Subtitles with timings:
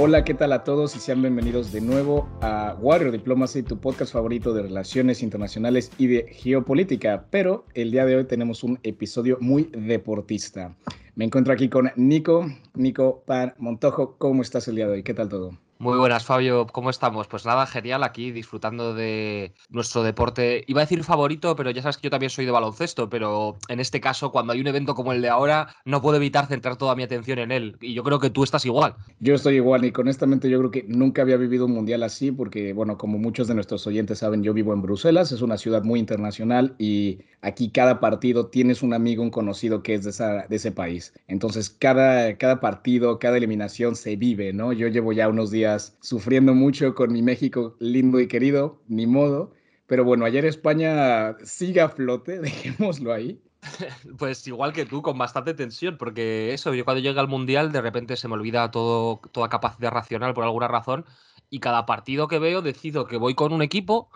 [0.00, 0.94] Hola, ¿qué tal a todos?
[0.94, 6.06] Y sean bienvenidos de nuevo a Warrior Diplomacy, tu podcast favorito de relaciones internacionales y
[6.06, 7.26] de geopolítica.
[7.30, 10.76] Pero el día de hoy tenemos un episodio muy deportista.
[11.16, 14.14] Me encuentro aquí con Nico, Nico Pan Montojo.
[14.18, 15.02] ¿Cómo estás el día de hoy?
[15.02, 15.58] ¿Qué tal todo?
[15.80, 16.66] Muy buenas, Fabio.
[16.66, 17.28] ¿Cómo estamos?
[17.28, 20.64] Pues nada, genial aquí disfrutando de nuestro deporte.
[20.66, 23.78] Iba a decir favorito, pero ya sabes que yo también soy de baloncesto, pero en
[23.78, 26.96] este caso, cuando hay un evento como el de ahora, no puedo evitar centrar toda
[26.96, 27.76] mi atención en él.
[27.80, 28.96] Y yo creo que tú estás igual.
[29.20, 32.72] Yo estoy igual y honestamente yo creo que nunca había vivido un mundial así porque,
[32.72, 36.00] bueno, como muchos de nuestros oyentes saben, yo vivo en Bruselas, es una ciudad muy
[36.00, 40.56] internacional y aquí cada partido tienes un amigo, un conocido que es de, esa, de
[40.56, 41.14] ese país.
[41.28, 44.72] Entonces, cada, cada partido, cada eliminación se vive, ¿no?
[44.72, 45.67] Yo llevo ya unos días
[46.00, 49.52] sufriendo mucho con mi México lindo y querido, ni modo.
[49.86, 53.40] Pero bueno, ayer España sigue a flote, dejémoslo ahí.
[54.18, 57.80] Pues igual que tú, con bastante tensión, porque eso, yo cuando llega al Mundial de
[57.80, 61.04] repente se me olvida todo, toda capacidad racional por alguna razón
[61.50, 64.10] y cada partido que veo decido que voy con un equipo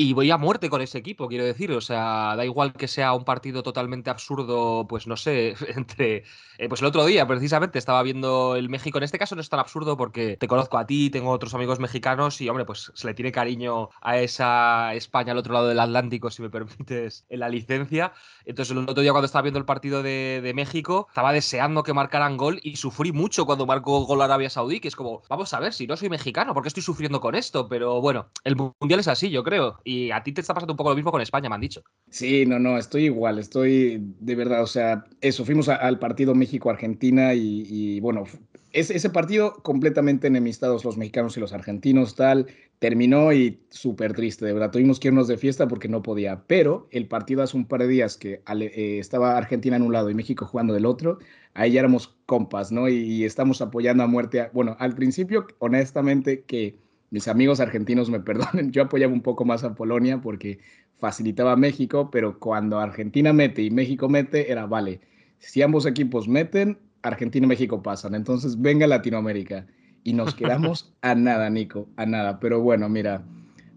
[0.00, 1.72] y voy a muerte con ese equipo, quiero decir.
[1.72, 6.24] O sea, da igual que sea un partido totalmente absurdo, pues no sé, entre.
[6.56, 8.96] Eh, pues el otro día, precisamente, estaba viendo el México.
[8.96, 11.80] En este caso no es tan absurdo porque te conozco a ti, tengo otros amigos
[11.80, 15.80] mexicanos y, hombre, pues se le tiene cariño a esa España al otro lado del
[15.80, 18.14] Atlántico, si me permites, en la licencia.
[18.46, 21.92] Entonces, el otro día, cuando estaba viendo el partido de, de México, estaba deseando que
[21.92, 25.60] marcaran gol y sufrí mucho cuando marcó gol Arabia Saudí, que es como, vamos a
[25.60, 27.68] ver, si no soy mexicano, ¿por qué estoy sufriendo con esto?
[27.68, 29.78] Pero bueno, el mundial es así, yo creo.
[29.90, 31.82] Y a ti te está pasando un poco lo mismo con España, me han dicho.
[32.10, 37.34] Sí, no, no, estoy igual, estoy de verdad, o sea, eso, fuimos al partido México-Argentina
[37.34, 38.22] y, bueno,
[38.72, 42.46] ese, ese partido completamente enemistados los mexicanos y los argentinos, tal,
[42.78, 46.86] terminó y súper triste, de verdad, tuvimos que irnos de fiesta porque no podía, pero
[46.92, 50.14] el partido hace un par de días que eh, estaba Argentina en un lado y
[50.14, 51.18] México jugando del otro,
[51.52, 52.88] ahí ya éramos compas, ¿no?
[52.88, 56.78] Y, y estamos apoyando a muerte, bueno, al principio, honestamente, que
[57.10, 60.60] mis amigos argentinos me perdonen, yo apoyaba un poco más a Polonia porque
[60.98, 65.00] facilitaba a México, pero cuando Argentina mete y México mete, era vale,
[65.38, 69.66] si ambos equipos meten, Argentina y México pasan, entonces venga Latinoamérica.
[70.02, 72.40] Y nos quedamos a nada, Nico, a nada.
[72.40, 73.22] Pero bueno, mira,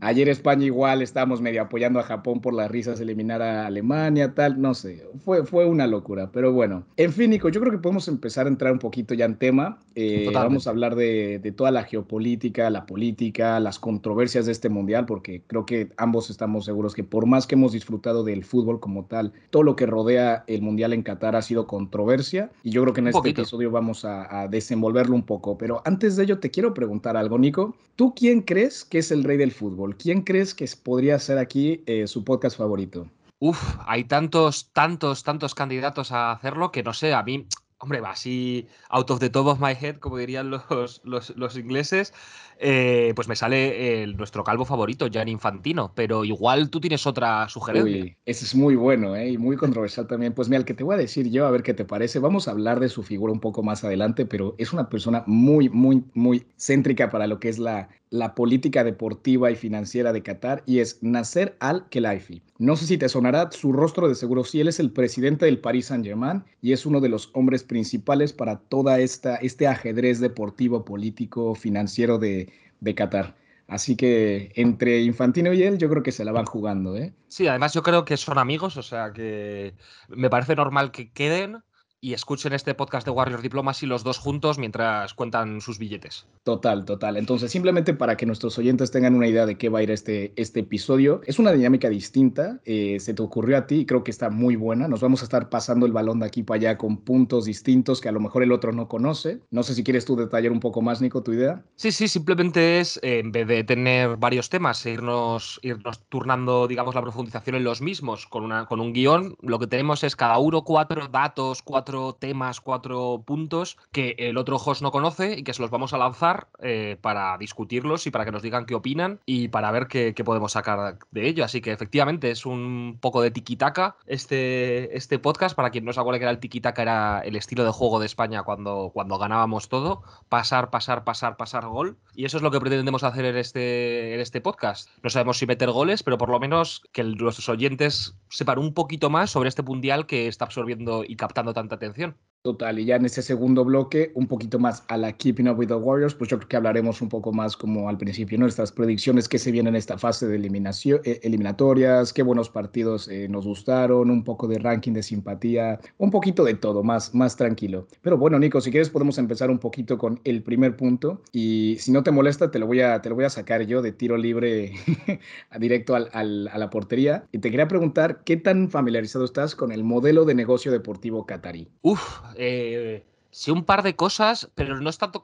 [0.03, 4.61] Ayer España igual estábamos medio apoyando a Japón por las risas, eliminar a Alemania, tal,
[4.61, 6.83] no sé, fue, fue una locura, pero bueno.
[6.97, 9.79] En fin, Nico, yo creo que podemos empezar a entrar un poquito ya en tema.
[9.95, 14.67] Eh, vamos a hablar de, de, toda la geopolítica, la política, las controversias de este
[14.67, 18.81] mundial, porque creo que ambos estamos seguros que por más que hemos disfrutado del fútbol
[18.81, 22.81] como tal, todo lo que rodea el mundial en Qatar ha sido controversia y yo
[22.81, 23.41] creo que en un este poquito.
[23.41, 25.57] episodio vamos a, a desenvolverlo un poco.
[25.57, 27.75] Pero antes de ello, te quiero preguntar algo, Nico.
[27.95, 29.92] ¿Tú quién crees que es el rey del fútbol?
[29.97, 33.07] ¿Quién crees que podría ser aquí eh, su podcast favorito?
[33.39, 37.45] Uf, hay tantos, tantos, tantos candidatos a hacerlo que no sé, a mí,
[37.77, 42.13] hombre, así out of the top of my head, como dirían los, los, los ingleses,
[42.59, 47.49] eh, pues me sale el, nuestro calvo favorito, Jan Infantino, pero igual tú tienes otra
[47.49, 48.03] sugerencia.
[48.03, 49.31] Uy, ese es muy bueno ¿eh?
[49.31, 50.33] y muy controversial también.
[50.33, 52.47] Pues mira, el que te voy a decir yo, a ver qué te parece, vamos
[52.47, 56.05] a hablar de su figura un poco más adelante, pero es una persona muy, muy,
[56.13, 60.81] muy céntrica para lo que es la, la política deportiva y financiera de Qatar y
[60.81, 62.43] es Nasser Al-Khelaifi.
[62.59, 65.57] No sé si te sonará su rostro de seguro, sí, él es el presidente del
[65.57, 71.55] Paris Saint-Germain y es uno de los hombres principales para toda este ajedrez deportivo, político,
[71.55, 73.35] financiero de, de Qatar.
[73.67, 77.15] Así que entre Infantino y él, yo creo que se la van jugando, ¿eh?
[77.29, 79.73] Sí, además yo creo que son amigos, o sea que
[80.09, 81.63] me parece normal que queden
[82.03, 86.27] y escuchen este podcast de Warrior Diplomacy los dos juntos mientras cuentan sus billetes.
[86.43, 87.15] Total, total.
[87.15, 90.33] Entonces, simplemente para que nuestros oyentes tengan una idea de qué va a ir este,
[90.35, 92.59] este episodio, es una dinámica distinta.
[92.65, 94.89] Eh, se te ocurrió a ti y creo que está muy buena.
[94.89, 98.09] Nos vamos a estar pasando el balón de aquí para allá con puntos distintos que
[98.09, 99.39] a lo mejor el otro no conoce.
[99.49, 101.63] No sé si quieres tú detallar un poco más, Nico, tu idea.
[101.77, 106.95] Sí, sí, simplemente es, eh, en vez de tener varios temas, irnos, irnos turnando, digamos,
[106.95, 110.37] la profundización en los mismos con, una, con un guion, lo que tenemos es cada
[110.37, 115.53] uno cuatro datos, cuatro temas, cuatro puntos que el otro host no conoce y que
[115.53, 119.19] se los vamos a lanzar eh, para discutirlos y para que nos digan qué opinan
[119.25, 121.45] y para ver qué, podemos sacar de ello.
[121.45, 125.55] Así que efectivamente es un poco de tiquitaca este, este podcast.
[125.55, 128.05] Para quien no se acuerde que era el tiquitaca, era el estilo de juego de
[128.05, 130.03] España cuando, cuando ganábamos todo.
[130.29, 131.97] Pasar, pasar, pasar, pasar gol.
[132.15, 134.89] Y eso es lo que pretendemos hacer en este, en este podcast.
[135.03, 139.09] No sabemos si meter goles, pero por lo menos que nuestros oyentes sepan un poquito
[139.09, 142.17] más sobre este mundial que está absorbiendo y captando tanta atención atención.
[142.43, 145.69] Total, y ya en ese segundo bloque, un poquito más a la Keeping Up with
[145.69, 149.29] the Warriors, pues yo creo que hablaremos un poco más como al principio, Nuestras predicciones
[149.29, 153.45] que se vienen en esta fase de eliminación, eh, eliminatorias, qué buenos partidos eh, nos
[153.45, 157.87] gustaron, un poco de ranking de simpatía, un poquito de todo, más, más tranquilo.
[158.01, 161.93] Pero bueno, Nico, si quieres podemos empezar un poquito con el primer punto y si
[161.93, 164.17] no te molesta te lo voy a, te lo voy a sacar yo de tiro
[164.17, 164.73] libre
[165.57, 167.25] directo al, al, a la portería.
[167.31, 171.69] Y te quería preguntar, ¿qué tan familiarizado estás con el modelo de negocio deportivo qatarí?
[171.83, 173.03] Uf, eh,
[173.33, 175.21] sé un par de cosas, pero no es tanto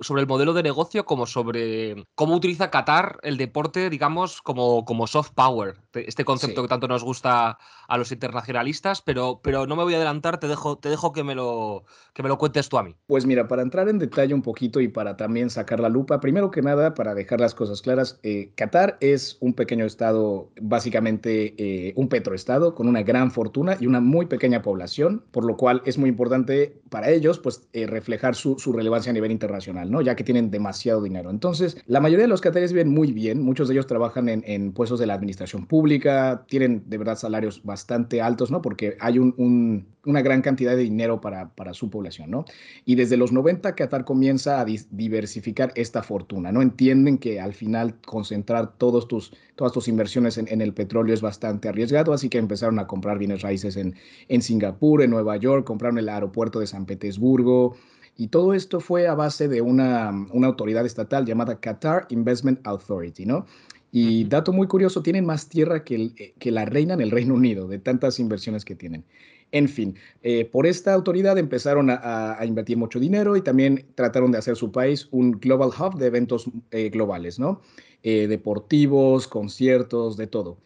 [0.00, 5.06] sobre el modelo de negocio como sobre cómo utiliza Qatar el deporte, digamos, como, como
[5.06, 5.76] soft power.
[5.92, 9.96] Este concepto que tanto nos gusta a los internacionalistas, pero, pero no me voy a
[9.98, 11.84] adelantar, te dejo, te dejo que, me lo,
[12.14, 12.94] que me lo cuentes tú a mí.
[13.06, 16.50] Pues mira, para entrar en detalle un poquito y para también sacar la lupa, primero
[16.50, 21.92] que nada, para dejar las cosas claras, eh, Qatar es un pequeño estado, básicamente eh,
[21.96, 25.98] un petroestado, con una gran fortuna y una muy pequeña población, por lo cual es
[25.98, 30.00] muy importante para ellos ellos, pues eh, reflejar su, relevancia a nivel internacional, ¿no?
[30.00, 31.30] Ya que tienen demasiado dinero.
[31.30, 35.00] Entonces, la mayoría de los cataríes viven muy bien, muchos de ellos trabajan en, puestos
[35.00, 38.62] de la administración pública, tienen de verdad salarios bastante altos, ¿no?
[38.62, 42.44] Porque hay una gran cantidad de dinero para, para, su población, ¿no?
[42.84, 46.62] Y desde los 90 Qatar comienza a diversificar esta fortuna, ¿no?
[46.62, 51.68] Entienden que al final concentrar todos tus, todas tus inversiones en, el petróleo es bastante
[51.68, 53.96] arriesgado, así que empezaron a comprar bienes raíces en,
[54.28, 57.76] en Singapur, en Nueva York, compraron el aeropuerto de San Petersburgo, Petersburgo.
[58.16, 63.26] Y todo esto fue a base de una, una autoridad estatal llamada Qatar Investment Authority,
[63.26, 63.46] ¿no?
[63.92, 67.34] Y dato muy curioso, tienen más tierra que, eh, que la reina en el Reino
[67.34, 69.04] Unido, de tantas inversiones que tienen.
[69.50, 74.38] En fin, eh, por esta autoridad empezaron a, invertir mucho dinero y también trataron de
[74.38, 77.62] hacer su país un global hub de eventos eh, globales, ¿no?
[78.02, 80.58] deportivos, conciertos, de todo.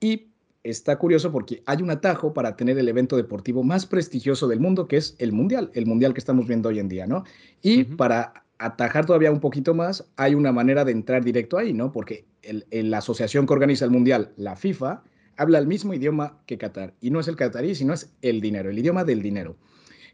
[0.00, 0.33] Y
[0.64, 4.88] está curioso porque hay un atajo para tener el evento deportivo más prestigioso del mundo,
[4.88, 7.24] que es el Mundial, el Mundial que estamos viendo hoy en día, ¿no?
[7.62, 11.92] Y para atajar todavía un poquito más, hay una manera de entrar directo ahí, ¿no?
[11.92, 12.24] Porque
[12.70, 15.02] la asociación que organiza el Mundial, la FIFA,
[15.36, 16.94] habla el mismo idioma que Qatar.
[17.00, 19.56] Y no es el qatarí, sino es el dinero, el idioma del dinero.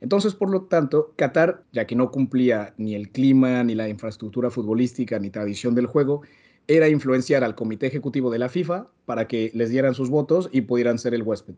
[0.00, 4.50] Entonces, por lo tanto, Qatar, ya que no cumplía ni el clima, ni la infraestructura
[4.50, 6.22] futbolística, ni tradición del juego,
[6.66, 10.62] era influenciar al comité ejecutivo de la FIFA para que les dieran sus votos y
[10.62, 11.54] pudieran ser el huésped.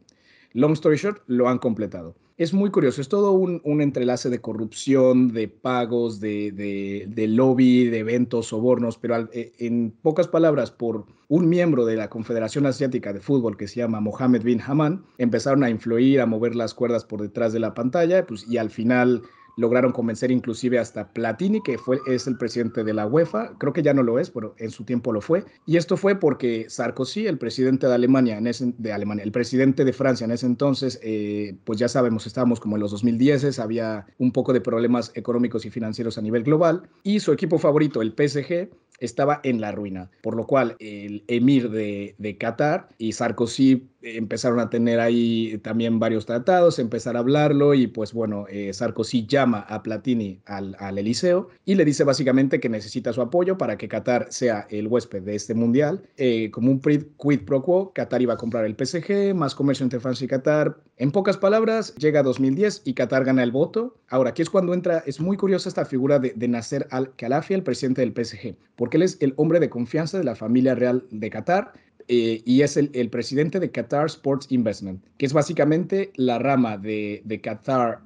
[0.54, 2.14] Long story short, lo han completado.
[2.36, 8.48] Es muy curioso, es todo un, entrelace de corrupción, de pagos, de, lobby, de eventos,
[8.48, 13.56] sobornos, pero eh, en pocas palabras, por un miembro de la Confederación Asiática de Fútbol
[13.56, 17.52] que se llama Mohammed bin Haman, empezaron a influir, a mover las cuerdas por detrás
[17.52, 19.22] de la pantalla, pues, y al final
[19.56, 23.82] lograron convencer inclusive hasta Platini, que fue, es el presidente de la UEFA, creo que
[23.82, 25.44] ya no lo es, pero en su tiempo lo fue.
[25.66, 29.84] Y esto fue porque Sarkozy, el presidente de Alemania, en ese, de Alemania, el presidente
[29.84, 34.06] de Francia en ese entonces, eh, pues ya sabemos, estábamos como en los 2010, había
[34.18, 38.12] un poco de problemas económicos y financieros a nivel global, y su equipo favorito, el
[38.12, 38.70] PSG,
[39.00, 44.60] estaba en la ruina, por lo cual el emir de, de Qatar y Sarkozy empezaron
[44.60, 49.60] a tener ahí también varios tratados, empezar a hablarlo y pues bueno, eh, Sarkozy llama
[49.60, 53.88] a Platini al, al, Eliseo y le dice básicamente que necesita su apoyo para que
[53.88, 56.02] Qatar sea el huésped de este mundial.
[56.16, 60.00] Eh, como un quid pro quo, Qatar iba a comprar el PSG, más comercio entre
[60.00, 60.76] Francia y Qatar.
[60.96, 63.96] En pocas palabras, llega 2010 y Qatar gana el voto.
[64.08, 67.62] Ahora, aquí es cuando entra, es muy curiosa esta figura de, de Nasser al-Khalafi, el
[67.62, 71.30] presidente del PSG, porque él es el hombre de confianza de la familia real de
[71.30, 71.72] Qatar
[72.08, 77.22] eh, y es el, presidente de Qatar Sports Investment, que es básicamente la rama de,
[77.42, 78.02] Qatar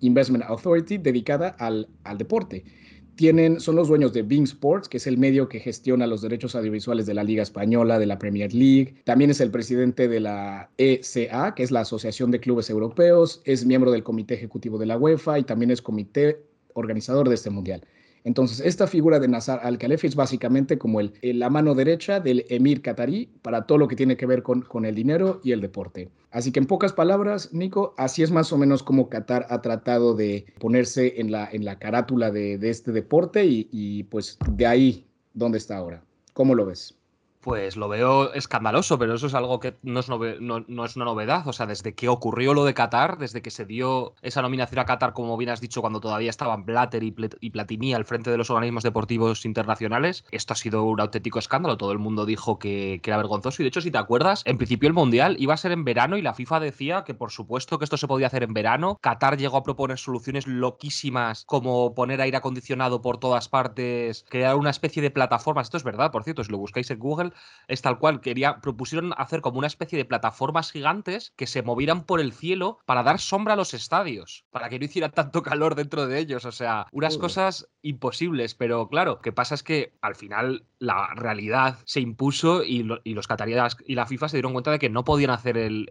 [0.00, 2.64] Investment Authority dedicada al, deporte.
[3.16, 6.54] Tienen, son los dueños de Bing Sports, que es el medio que gestiona los derechos
[6.54, 8.94] audiovisuales de la Liga Española, de la Premier League.
[9.04, 13.42] También es el presidente de la ECA, que es la Asociación de Clubes Europeos.
[13.44, 17.50] Es miembro del Comité Ejecutivo de la UEFA y también es comité organizador de este
[17.50, 17.82] mundial.
[18.28, 22.82] Entonces, esta figura de Nazar al-Khalefi es básicamente como el, la mano derecha del emir
[22.82, 26.10] qatarí para todo lo que tiene que ver con, el dinero y el deporte.
[26.30, 30.14] Así que en pocas palabras, Nico, así es más o menos como Qatar ha tratado
[30.14, 34.66] de ponerse en la, en la carátula de, de este deporte y, y pues de
[34.66, 36.04] ahí donde está ahora.
[36.34, 36.97] ¿Cómo lo ves?
[37.48, 41.48] Pues lo veo escandaloso, pero eso es algo que no es, no, es, una novedad.
[41.48, 44.84] O sea, desde que ocurrió lo de Qatar, desde que se dio esa nominación a
[44.84, 48.50] Qatar, como bien has dicho, cuando todavía estaban Blatter y, Platini al frente de los
[48.50, 51.78] organismos deportivos internacionales, esto ha sido un auténtico escándalo.
[51.78, 53.62] Todo el mundo dijo que, que, era vergonzoso.
[53.62, 56.18] Y de hecho, si te acuerdas, en principio el Mundial iba a ser en verano
[56.18, 58.98] y la FIFA decía que por supuesto que esto se podía hacer en verano.
[59.00, 64.68] Qatar llegó a proponer soluciones loquísimas como poner aire acondicionado por todas partes, crear una
[64.68, 65.68] especie de plataformas.
[65.68, 67.32] Esto es verdad, por cierto, si lo buscáis en Google
[67.68, 72.04] es tal cual, quería, propusieron hacer como una especie de plataformas gigantes que se movieran
[72.04, 75.74] por el cielo para dar sombra a los estadios, para que no hiciera tanto calor
[75.74, 76.46] dentro de ellos.
[76.46, 81.12] O sea, unas cosas imposibles, pero claro, lo que pasa es que al final la
[81.14, 85.04] realidad se impuso y, los cataríes y la FIFA se dieron cuenta de que no
[85.04, 85.86] podían hacer el,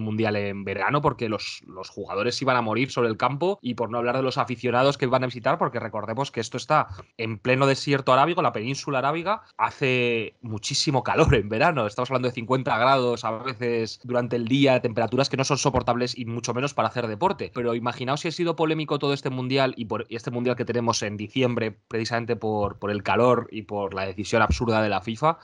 [0.00, 3.90] Mundial en verano porque los, los, jugadores iban a morir sobre el campo y por
[3.90, 6.88] no hablar de los aficionados que iban a visitar, porque recordemos que esto está
[7.18, 12.34] en pleno desierto arábigo, la península arábiga, hace muchísimo calor en verano, estamos hablando de
[12.34, 16.74] 50 grados a veces durante el día, temperaturas que no son soportables y mucho menos
[16.74, 17.50] para hacer deporte.
[17.54, 21.02] Pero imaginaos si ha sido polémico todo este Mundial y, por, este Mundial que tenemos
[21.02, 25.38] en diciembre precisamente por, el calor y por la decisión absurda de la FIFA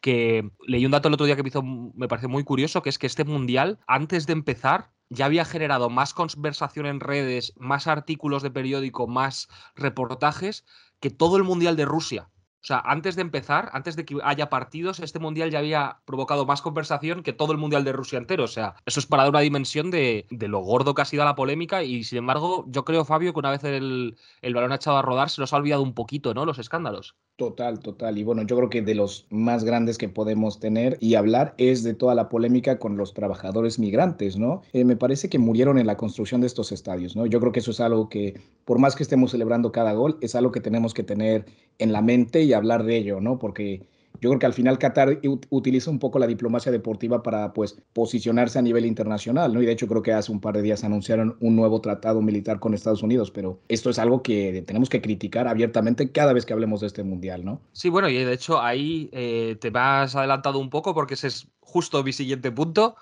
[0.00, 2.98] que leí un dato el otro día que me, hizo, me muy curioso, que es
[2.98, 8.42] que este mundial, antes de empezar, ya había generado más conversación en redes, más artículos
[8.42, 10.64] de periódico, más reportajes
[10.98, 12.30] que todo el mundial de Rusia.
[12.62, 16.46] O sea, antes de empezar, antes de que haya partidos, este mundial ya había provocado
[16.46, 18.44] más conversación que todo el mundial de Rusia entero.
[18.44, 21.34] O sea, eso es para dar una dimensión de, lo gordo que ha sido la
[21.34, 21.82] polémica.
[21.82, 25.02] Y sin embargo, yo creo, Fabio, que una vez el, el balón ha echado a
[25.02, 26.46] rodar, se nos ha olvidado un poquito, ¿no?
[26.46, 27.16] Los escándalos.
[27.36, 28.18] Total, total.
[28.18, 31.82] Y bueno, yo creo que de los más grandes que podemos tener y hablar es
[31.82, 34.62] de toda la polémica con los trabajadores migrantes, ¿no?
[34.72, 37.26] Eh, me parece que murieron en la construcción de estos estadios, ¿no?
[37.26, 40.36] Yo creo que eso es algo que, por más que estemos celebrando cada gol, es
[40.36, 41.46] algo que tenemos que tener
[41.78, 43.38] en la mente y hablar de ello, ¿no?
[43.38, 43.86] Porque
[44.20, 45.18] yo creo que al final Qatar
[45.50, 49.60] utiliza un poco la diplomacia deportiva para pues posicionarse a nivel internacional, ¿no?
[49.60, 52.60] Y de hecho creo que hace un par de días anunciaron un nuevo tratado militar
[52.60, 56.52] con Estados Unidos, pero esto es algo que tenemos que criticar abiertamente cada vez que
[56.52, 57.60] hablemos de este mundial, ¿no?
[57.72, 61.48] Sí, bueno, y de hecho ahí eh, te vas adelantado un poco porque ese es
[61.60, 62.94] justo mi siguiente punto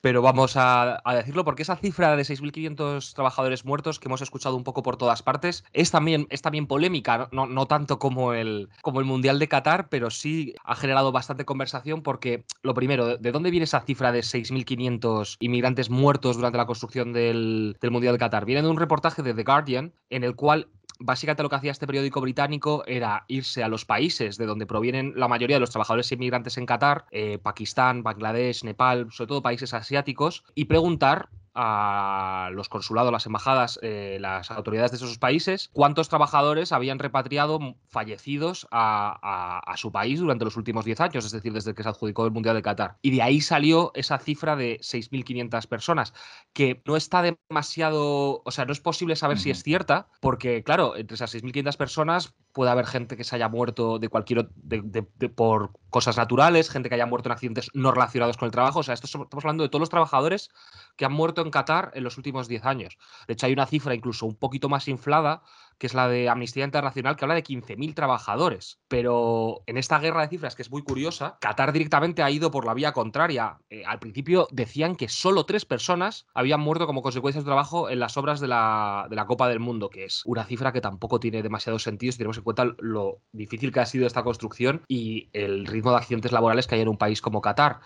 [0.00, 4.64] pero vamos a, decirlo porque esa cifra de 6.500 trabajadores muertos que hemos escuchado un
[4.64, 9.00] poco por todas partes es también, es también polémica, no, no tanto como el, como
[9.00, 13.50] el Mundial de Qatar, pero sí ha generado bastante conversación porque, lo primero, ¿de dónde
[13.50, 18.44] viene esa cifra de 6.500 inmigrantes muertos durante la construcción del, del Mundial de Qatar?
[18.44, 20.68] Viene de un reportaje de The Guardian en el cual
[21.00, 25.14] básicamente lo que hacía este periódico británico era irse a los países de donde provienen
[25.16, 29.74] la mayoría de los trabajadores inmigrantes en Qatar, eh, Pakistán, Bangladesh, Nepal, sobre todo países
[29.74, 36.08] asiáticos, y preguntar a los consulados, las embajadas, eh, las autoridades de esos países, cuántos
[36.08, 41.74] trabajadores habían repatriado fallecidos a, su país durante los últimos 10 años, es decir, desde
[41.74, 42.96] que se adjudicó el Mundial de Qatar.
[43.02, 46.12] Y de ahí salió esa cifra de 6.500 personas,
[46.52, 50.96] que no está demasiado, o sea, no es posible saber si es cierta, porque claro,
[50.96, 54.48] entre esas 6.500 personas puede haber gente que se haya muerto de cualquier
[55.34, 58.80] por cosas naturales, gente que haya muerto en accidentes no relacionados con el trabajo.
[58.80, 60.50] O sea, esto estamos hablando de todos los trabajadores
[60.96, 62.98] que han muerto en Qatar en los últimos 10 años.
[63.26, 65.42] De hecho, hay una cifra incluso un poquito más inflada
[65.80, 68.78] que es la de Amnistía Internacional, que habla de 15.000 trabajadores.
[68.86, 72.66] Pero en esta guerra de cifras, que es muy curiosa, Qatar directamente ha ido por
[72.66, 73.58] la vía contraria.
[73.70, 77.98] Eh, al principio decían que solo tres personas habían muerto como consecuencia de trabajo en
[77.98, 81.18] las obras de la, de la Copa del Mundo, que es una cifra que tampoco
[81.18, 85.30] tiene demasiado sentido si tenemos en cuenta lo difícil que ha sido esta construcción y
[85.32, 87.80] el ritmo de accidentes laborales que hay en un país como Qatar.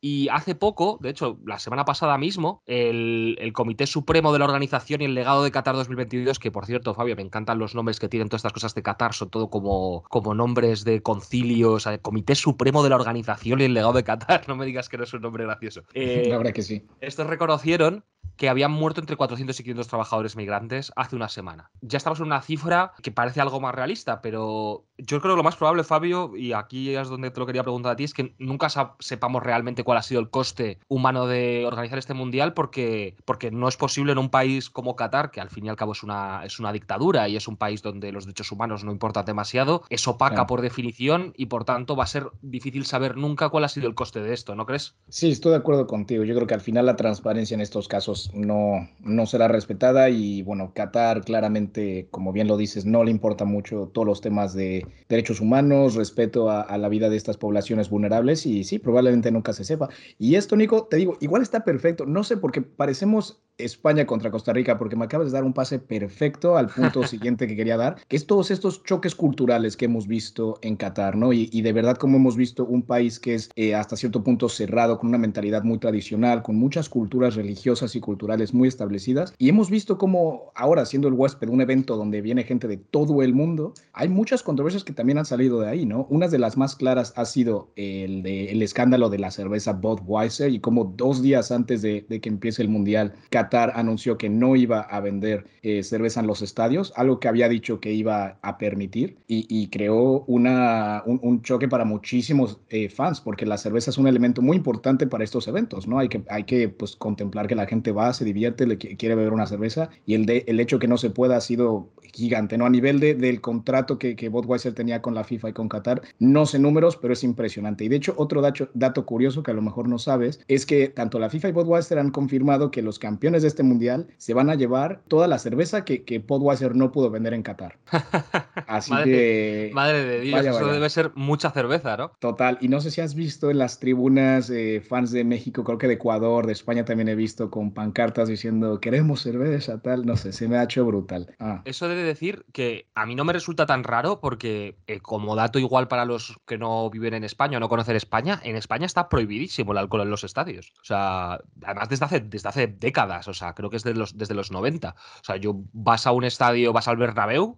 [0.00, 5.00] Y hace poco, de hecho, la semana pasada mismo, el, Comité Supremo de la Organización
[5.00, 8.08] y el Legado de Qatar 2022, que por cierto, Fabio, me encantan los nombres que
[8.08, 12.36] tienen todas estas cosas de Qatar, son todo como, como nombres de concilios, el Comité
[12.36, 15.12] Supremo de la Organización y el Legado de Qatar, no me digas que no es
[15.12, 15.82] un nombre gracioso.
[15.94, 16.86] Eh, la verdad que sí.
[17.00, 18.04] Estos reconocieron
[18.38, 21.70] que habían muerto entre 400 y 500 trabajadores migrantes hace una semana.
[21.82, 25.42] Ya estamos en una cifra que parece algo más realista, pero yo creo que lo
[25.42, 28.34] más probable, Fabio, y aquí es donde te lo quería preguntar a ti, es que
[28.38, 28.68] nunca
[29.00, 33.68] sepamos realmente cuál ha sido el coste humano de organizar este mundial, porque, porque no
[33.68, 36.44] es posible en un país como Qatar, que al fin y al cabo es una,
[36.44, 40.06] es una dictadura y es un país donde los derechos humanos no importan demasiado, es
[40.06, 43.88] opaca por definición y por tanto va a ser difícil saber nunca cuál ha sido
[43.88, 44.94] el coste de esto, ¿no crees?
[45.08, 46.22] Sí, estoy de acuerdo contigo.
[46.22, 50.42] Yo creo que al final la transparencia en estos casos no, no será respetada y
[50.42, 54.86] bueno, Qatar claramente, como bien lo dices, no le importa mucho todos los temas de
[55.08, 59.52] derechos humanos, respeto a, a la vida de estas poblaciones vulnerables y sí, probablemente nunca
[59.52, 59.88] se sepa.
[60.18, 62.06] Y esto, Nico, te digo, igual está perfecto.
[62.06, 65.78] No sé, porque parecemos España contra Costa Rica, porque me acabas de dar un pase
[65.78, 70.06] perfecto al punto siguiente que quería dar, que es todos estos choques culturales que hemos
[70.06, 71.32] visto en Qatar, ¿no?
[71.32, 74.98] Y, de verdad como hemos visto un país que es eh, hasta cierto punto cerrado,
[74.98, 79.70] con una mentalidad muy tradicional, con muchas culturas religiosas y culturales muy establecidas, y hemos
[79.70, 83.74] visto como ahora siendo el huésped un evento donde viene gente de todo el mundo,
[83.92, 86.06] hay muchas controversias que también han salido de ahí, ¿no?
[86.10, 90.52] Una de las más claras ha sido el, de, el escándalo de la cerveza Budweiser
[90.52, 94.28] y como dos días antes de, de que empiece el Mundial, Qatar Qatar anunció que
[94.28, 98.38] no iba a vender eh, cerveza en los estadios, algo que había dicho que iba
[98.42, 103.98] a permitir y, creó una, un, choque para muchísimos eh, fans, porque la cerveza es
[103.98, 105.98] un elemento muy importante para estos eventos, ¿no?
[105.98, 109.32] Hay que, hay que pues, contemplar que la gente va, se divierte, le quiere beber
[109.32, 112.66] una cerveza y el, de, el hecho que no se pueda ha sido gigante, ¿no?
[112.66, 116.02] A nivel de, del contrato que, que Budweiser tenía con la FIFA y con Qatar,
[116.18, 117.84] no sé números, pero es impresionante.
[117.84, 120.88] Y de hecho, otro dato, dato curioso que a lo mejor no sabes es que
[120.88, 124.50] tanto la FIFA y Budweiser han confirmado que los campeones de este mundial se van
[124.50, 127.78] a llevar toda la cerveza que, que Budweiser no pudo vender en Qatar.
[128.66, 129.70] Así que.
[129.72, 132.10] Madre de Dios, eso debe ser mucha cerveza, ¿no?
[132.18, 132.58] Total.
[132.60, 135.88] Y no sé si has visto en las tribunas eh, fans de México, creo que
[135.88, 140.06] de Ecuador, de España también he visto con pancartas diciendo queremos cerveza, tal.
[140.06, 141.34] No sé, se me ha hecho brutal.
[141.38, 141.62] Ah.
[141.64, 145.58] Eso debe decir que a mí no me resulta tan raro porque, eh, como dato
[145.58, 149.08] igual para los que no viven en España o no conocen España, en España está
[149.08, 150.72] prohibidísimo el alcohol en los estadios.
[150.80, 154.34] O sea, además desde hace, desde hace décadas, o sea, creo que es los, desde
[154.34, 154.90] los 90.
[154.90, 157.56] O sea, yo vas a un estadio, vas al Bernabéu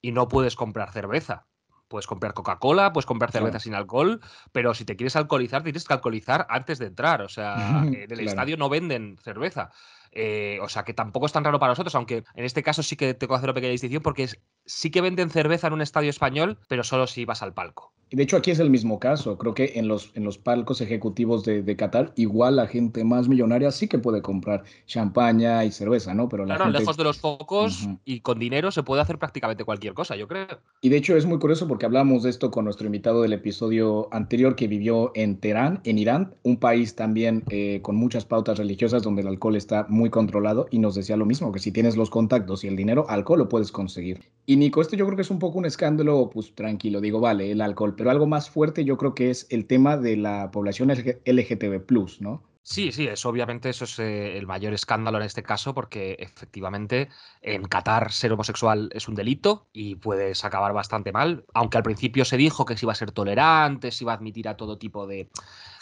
[0.00, 1.46] y no puedes comprar cerveza.
[1.88, 4.20] Puedes comprar Coca-Cola, puedes comprar cerveza sin alcohol,
[4.52, 7.22] pero si te quieres alcoholizar, tienes que alcoholizar antes de entrar.
[7.22, 7.54] O sea,
[7.86, 9.70] en el estadio no venden cerveza.
[10.12, 12.96] Eh, o sea, que tampoco es tan raro para nosotros, aunque en este caso sí
[12.96, 14.28] que tengo que hacer una pequeña distinción porque
[14.64, 17.92] sí que venden cerveza en un estadio español, pero solo si vas al palco.
[18.10, 19.36] De hecho aquí es el mismo caso.
[19.38, 23.28] Creo que en los, en los palcos ejecutivos de, de Qatar, igual la gente más
[23.28, 26.28] millonaria sí que puede comprar champaña y cerveza, ¿no?
[26.28, 29.94] Pero la claro, lejos de los focos y con dinero se puede hacer prácticamente cualquier
[29.94, 30.46] cosa, yo creo.
[30.80, 34.08] Y de hecho es muy curioso porque hablamos de esto con nuestro invitado del episodio
[34.12, 39.02] anterior que vivió en Teherán, en Irán, un país también eh, con muchas pautas religiosas
[39.02, 42.10] donde el alcohol está muy controlado y nos decía lo mismo, que si tienes los
[42.10, 44.20] contactos y el dinero, alcohol lo puedes conseguir.
[44.46, 47.50] Y Nico, esto yo creo que es un poco un escándalo, pues tranquilo, digo, vale,
[47.50, 50.88] el alcohol, pero algo más fuerte yo creo que es el tema de la población
[50.90, 52.42] LGTB, ¿no?
[52.62, 57.08] Sí, sí, es obviamente eso es eh, el mayor escándalo en este caso porque efectivamente
[57.40, 62.26] en Qatar ser homosexual es un delito y puedes acabar bastante mal, aunque al principio
[62.26, 65.06] se dijo que se iba a ser tolerante, se iba a admitir a todo tipo
[65.06, 65.30] de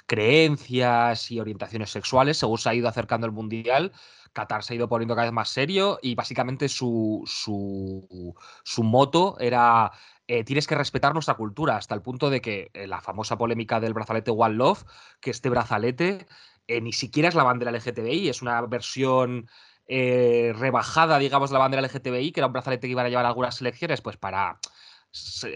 [0.07, 3.93] creencias y orientaciones sexuales, según se ha ido acercando el Mundial,
[4.33, 9.37] Qatar se ha ido poniendo cada vez más serio y básicamente su, su, su moto
[9.41, 9.91] era
[10.28, 13.78] eh, tienes que respetar nuestra cultura, hasta el punto de que eh, la famosa polémica
[13.78, 14.84] del brazalete One Love,
[15.21, 16.26] que este brazalete
[16.67, 19.49] eh, ni siquiera es la bandera LGTBI, es una versión
[19.89, 23.54] rebajada, digamos, de la bandera LGTBI, que era un brazalete que iban a llevar algunas
[23.54, 24.58] selecciones, pues para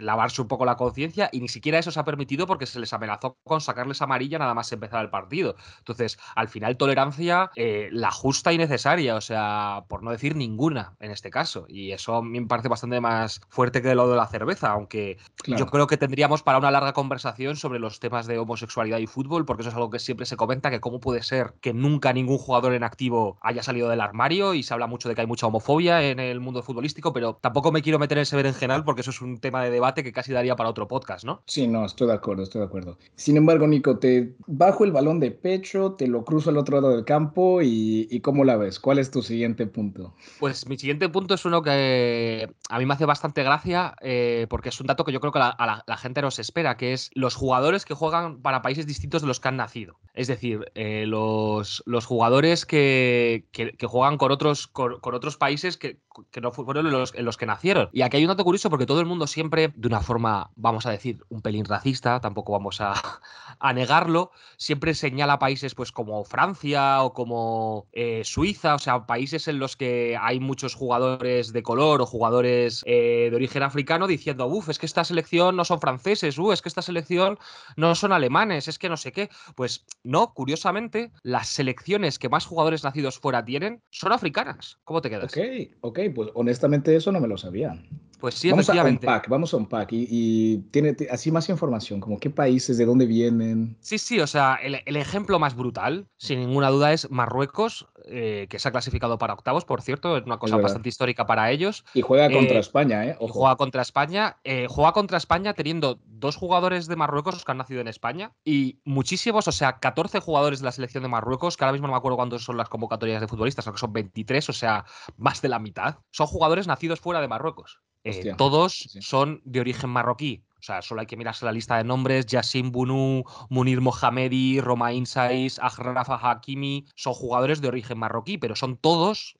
[0.00, 2.92] lavarse un poco la conciencia y ni siquiera eso se ha permitido porque se les
[2.92, 5.56] amenazó con sacarles amarilla nada más empezar el partido.
[5.78, 10.94] Entonces, al final, tolerancia eh, la justa y necesaria, o sea, por no decir ninguna
[11.00, 11.66] en este caso.
[11.68, 15.18] Y eso a mí me parece bastante más fuerte que lo de la cerveza, aunque
[15.46, 19.44] yo creo que tendríamos para una larga conversación sobre los temas de homosexualidad y fútbol,
[19.44, 22.38] porque eso es algo que siempre se comenta, que cómo puede ser que nunca ningún
[22.38, 25.46] jugador en activo haya salido del armario y se habla mucho de que hay mucha
[25.46, 29.10] homofobia en el mundo futbolístico, pero tampoco me quiero meter en ese berenjenal porque eso
[29.10, 31.42] es un tema de debate que casi daría para otro podcast, ¿no?
[31.46, 32.98] Sí, no, estoy de acuerdo, estoy de acuerdo.
[33.14, 36.94] Sin embargo, Nico, te bajo el balón de pecho, te lo cruzo al otro lado
[36.94, 38.78] del campo y, ¿cómo la ves?
[38.78, 40.14] ¿Cuál es tu siguiente punto?
[40.38, 44.68] Pues mi siguiente punto es uno que a mí me hace bastante gracia eh, porque
[44.68, 47.34] es un dato que yo creo que la, la, gente nos espera, que es los
[47.34, 49.98] jugadores que juegan para países distintos de los que han nacido.
[50.14, 55.98] Es decir, eh, los, los, jugadores que, que, juegan con otros, con, otros países que,
[56.30, 57.88] que no fueron los, en los que nacieron.
[57.92, 60.86] Y aquí hay un dato curioso porque todo el mundo siempre de una forma, vamos
[60.86, 62.80] a decir, un pelín racista, tampoco vamos
[63.60, 69.48] a, negarlo, siempre señala países pues como Francia o como eh, Suiza, o sea, países
[69.48, 74.46] en los que hay muchos jugadores de color o jugadores eh, de origen africano diciendo,
[74.46, 77.38] uff, es que esta selección no son franceses, uff, es que esta selección
[77.76, 79.30] no son alemanes, es que no sé qué.
[79.54, 84.78] Pues no, curiosamente, las selecciones que más jugadores nacidos fuera tienen son africanas.
[84.84, 85.32] ¿Cómo te quedas?
[85.32, 85.38] Ok,
[85.80, 87.80] ok, pues honestamente eso no me lo sabía.
[88.20, 89.08] Pues sí, vamos efectivamente.
[89.08, 93.06] A vamos a un pack y, tiene así más información, como qué países, de dónde
[93.06, 93.76] vienen.
[93.80, 98.58] Sí, sí, o sea, el, ejemplo más brutal, sin ninguna duda, es Marruecos, eh, que
[98.58, 101.84] se ha clasificado para octavos, por cierto, es una cosa bastante histórica para ellos.
[101.94, 103.16] Y juega contra eh, España, ¿eh?
[103.18, 107.80] Juega contra España, eh, juega contra España teniendo dos jugadores de Marruecos que han nacido
[107.80, 111.72] en España y muchísimos, o sea, 14 jugadores de la selección de Marruecos, que ahora
[111.72, 114.52] mismo no me acuerdo cuántos son las convocatorias de futbolistas, creo que son 23, o
[114.52, 114.84] sea,
[115.16, 117.80] más de la mitad, son jugadores nacidos fuera de Marruecos.
[118.04, 120.42] Eh, todos son de origen marroquí.
[120.58, 122.26] O sea, solo hay que mirarse la lista de nombres.
[122.26, 126.86] Yassin Bunu, Munir Mohamedi, Romain Saiz, Ajrafa Hakimi.
[126.94, 129.38] Son jugadores de origen marroquí, pero son todos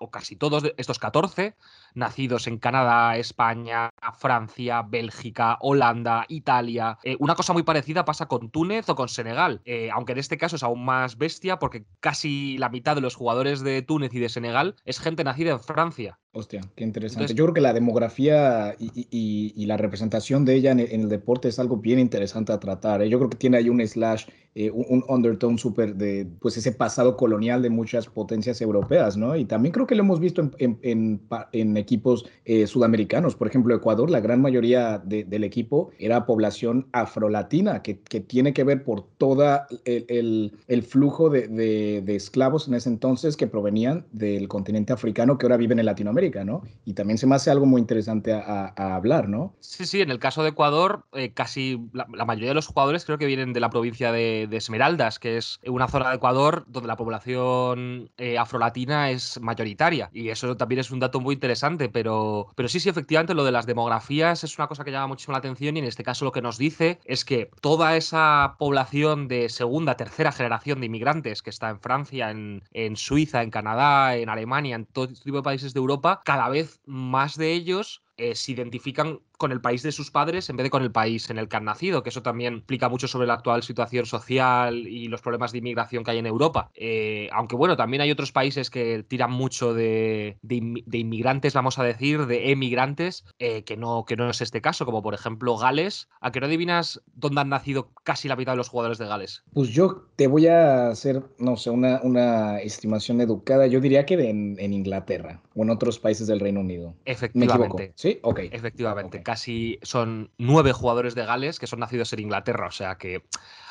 [0.00, 1.56] o casi todos estos 14,
[1.94, 6.98] nacidos en Canadá, España, Francia, Bélgica, Holanda, Italia.
[7.04, 10.38] Eh, una cosa muy parecida pasa con Túnez o con Senegal, eh, aunque en este
[10.38, 14.18] caso es aún más bestia porque casi la mitad de los jugadores de Túnez y
[14.18, 16.18] de Senegal es gente nacida en Francia.
[16.32, 17.34] Hostia, qué interesante.
[17.34, 21.76] Yo creo que la demografía y, la representación de ella en el, deporte es algo
[21.76, 23.02] bien interesante a tratar.
[23.02, 23.08] ¿eh?
[23.08, 27.62] Yo creo que tiene ahí un slash, un, undertone súper de pues ese pasado colonial
[27.62, 29.36] de muchas potencias europeas, ¿no?
[29.36, 33.34] Y también creo que lo hemos visto en, en equipos eh, sudamericanos.
[33.34, 38.64] Por ejemplo, Ecuador, la gran mayoría del equipo era población afrolatina, que, que tiene que
[38.64, 40.52] ver por todo el,
[40.88, 45.78] flujo de, de, esclavos en ese entonces que provenían del continente africano que ahora viven
[45.78, 46.62] en Latinoamérica, ¿no?
[46.84, 49.54] Y también se me hace algo muy interesante a, hablar, ¿no?
[49.60, 53.18] Sí, sí, en el caso de Ecuador, eh, casi la, mayoría de los jugadores creo
[53.18, 56.96] que vienen de la provincia de, Esmeraldas, que es una zona de Ecuador donde la
[56.96, 60.10] población eh, afrolatina es mayoritaria.
[60.12, 63.52] Y eso también es un dato muy interesante pero, pero sí, sí, efectivamente, lo de
[63.52, 66.32] las demografías es una cosa que llama muchísimo la atención y en este caso lo
[66.32, 71.50] que nos dice es que toda esa población de segunda, tercera generación de inmigrantes que
[71.50, 75.74] está en Francia, en, en Suiza, en Canadá, en Alemania, en todo tipo de países
[75.74, 80.10] de Europa, cada vez más de ellos eh, se identifican con el país de sus
[80.10, 82.56] padres en vez de con el país en el que han nacido, que eso también
[82.56, 86.26] explica mucho sobre la actual situación social y los problemas de inmigración que hay en
[86.26, 86.70] Europa.
[86.74, 92.26] Eh, aunque bueno, también hay otros países que tiran mucho de, inmigrantes, vamos a decir,
[92.26, 96.08] de emigrantes, eh, que, no, que no es este caso, como por ejemplo Gales.
[96.20, 99.42] ¿A qué no adivinas dónde han nacido casi la mitad de los jugadores de Gales?
[99.54, 103.66] Pues yo te voy a hacer, no sé, una, una estimación educada.
[103.66, 106.94] Yo diría que en, en Inglaterra o en otros países del Reino Unido.
[107.06, 107.92] Efectivamente.
[107.94, 108.09] ¿Sí?
[108.22, 108.40] Ok.
[108.52, 109.22] Efectivamente.
[109.22, 112.66] Casi son nueve jugadores de Gales que son nacidos en Inglaterra.
[112.66, 113.22] O sea que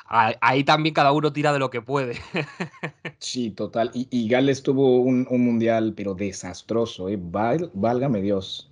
[0.10, 2.18] ahí también cada uno tira de lo que puede.
[3.20, 3.92] sí, total.
[3.94, 7.20] Y, Gales tuvo un, mundial, pero desastroso, ¿eh?
[7.20, 8.70] válgame Dios.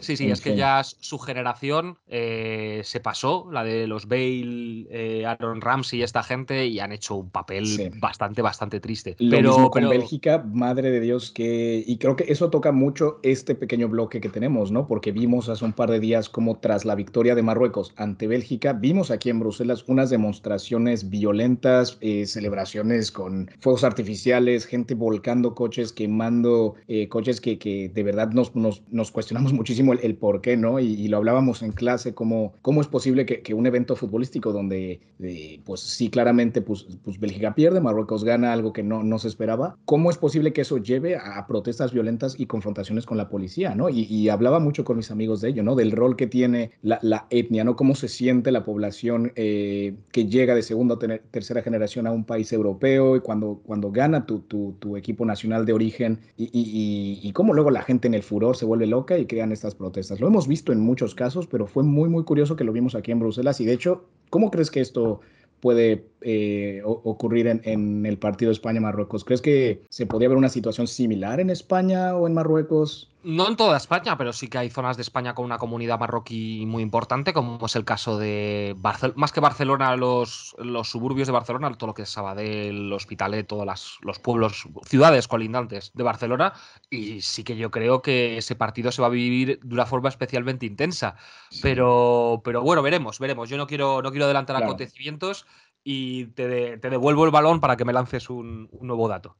[0.00, 5.24] Sí, sí, es que ya su generación eh, se pasó, la de los Bale, eh,
[5.26, 9.16] Aaron Ramsey y esta gente, y han hecho un papel bastante, bastante triste.
[9.18, 11.84] Lo pero mismo con Bélgica, madre de Dios, que.
[11.86, 14.86] Y creo que eso toca mucho este pequeño bloque que tenemos, ¿no?
[14.86, 18.72] Porque vimos hace un par de días como tras la victoria de Marruecos ante Bélgica,
[18.72, 25.92] vimos aquí en Bruselas unas demostraciones violentas, eh, celebraciones con fuegos artificiales, gente volcando coches,
[25.92, 26.74] quemando
[27.08, 30.78] coches que, que, de verdad nos, nos, nos cuestionamos muchísimo el, por qué, ¿no?
[30.78, 35.00] Y, lo hablábamos en clase, cómo, cómo es posible que, un evento futbolístico donde,
[35.64, 39.76] pues sí, claramente, pues, pues Bélgica pierde, Marruecos gana algo que no, no se esperaba,
[39.84, 43.88] ¿cómo es posible que eso lleve a protestas violentas y confrontaciones con la policía, ¿no?
[43.88, 45.74] Y, hablaba mucho con mis amigos de ello, ¿no?
[45.74, 47.74] Del rol que tiene la, etnia, ¿no?
[47.74, 52.24] Cómo se siente la población eh, que llega de segunda o tercera generación a un
[52.24, 57.32] país europeo y cuando, cuando gana tu, tu, equipo nacional de origen y, y, y
[57.32, 60.20] cómo luego la gente en el furor se vuelve loca y crean estas protestas.
[60.20, 63.10] Lo hemos visto en muchos casos, pero fue muy, muy curioso que lo vimos aquí
[63.10, 63.60] en Bruselas.
[63.60, 65.20] Y de hecho, ¿cómo crees que esto
[65.60, 69.24] puede eh, ocurrir en, en, el partido España-Marruecos?
[69.24, 73.09] ¿Crees que se podría ver una situación similar en España o en Marruecos?
[73.22, 76.64] No en toda España, pero sí que hay zonas de España con una comunidad marroquí
[76.66, 81.32] muy importante, como es el caso de Barcelona, más que Barcelona, los, los suburbios de
[81.32, 86.54] Barcelona, todo lo que es Sabadell, Hospitalet, todos los pueblos, ciudades colindantes de Barcelona.
[86.88, 90.08] Y sí que yo creo que ese partido se va a vivir de una forma
[90.08, 91.16] especialmente intensa.
[91.60, 93.50] Pero, pero bueno, veremos, veremos.
[93.50, 95.46] Yo no quiero, no quiero adelantar acontecimientos
[95.84, 99.36] y te, te, devuelvo el balón para que me lances un nuevo dato.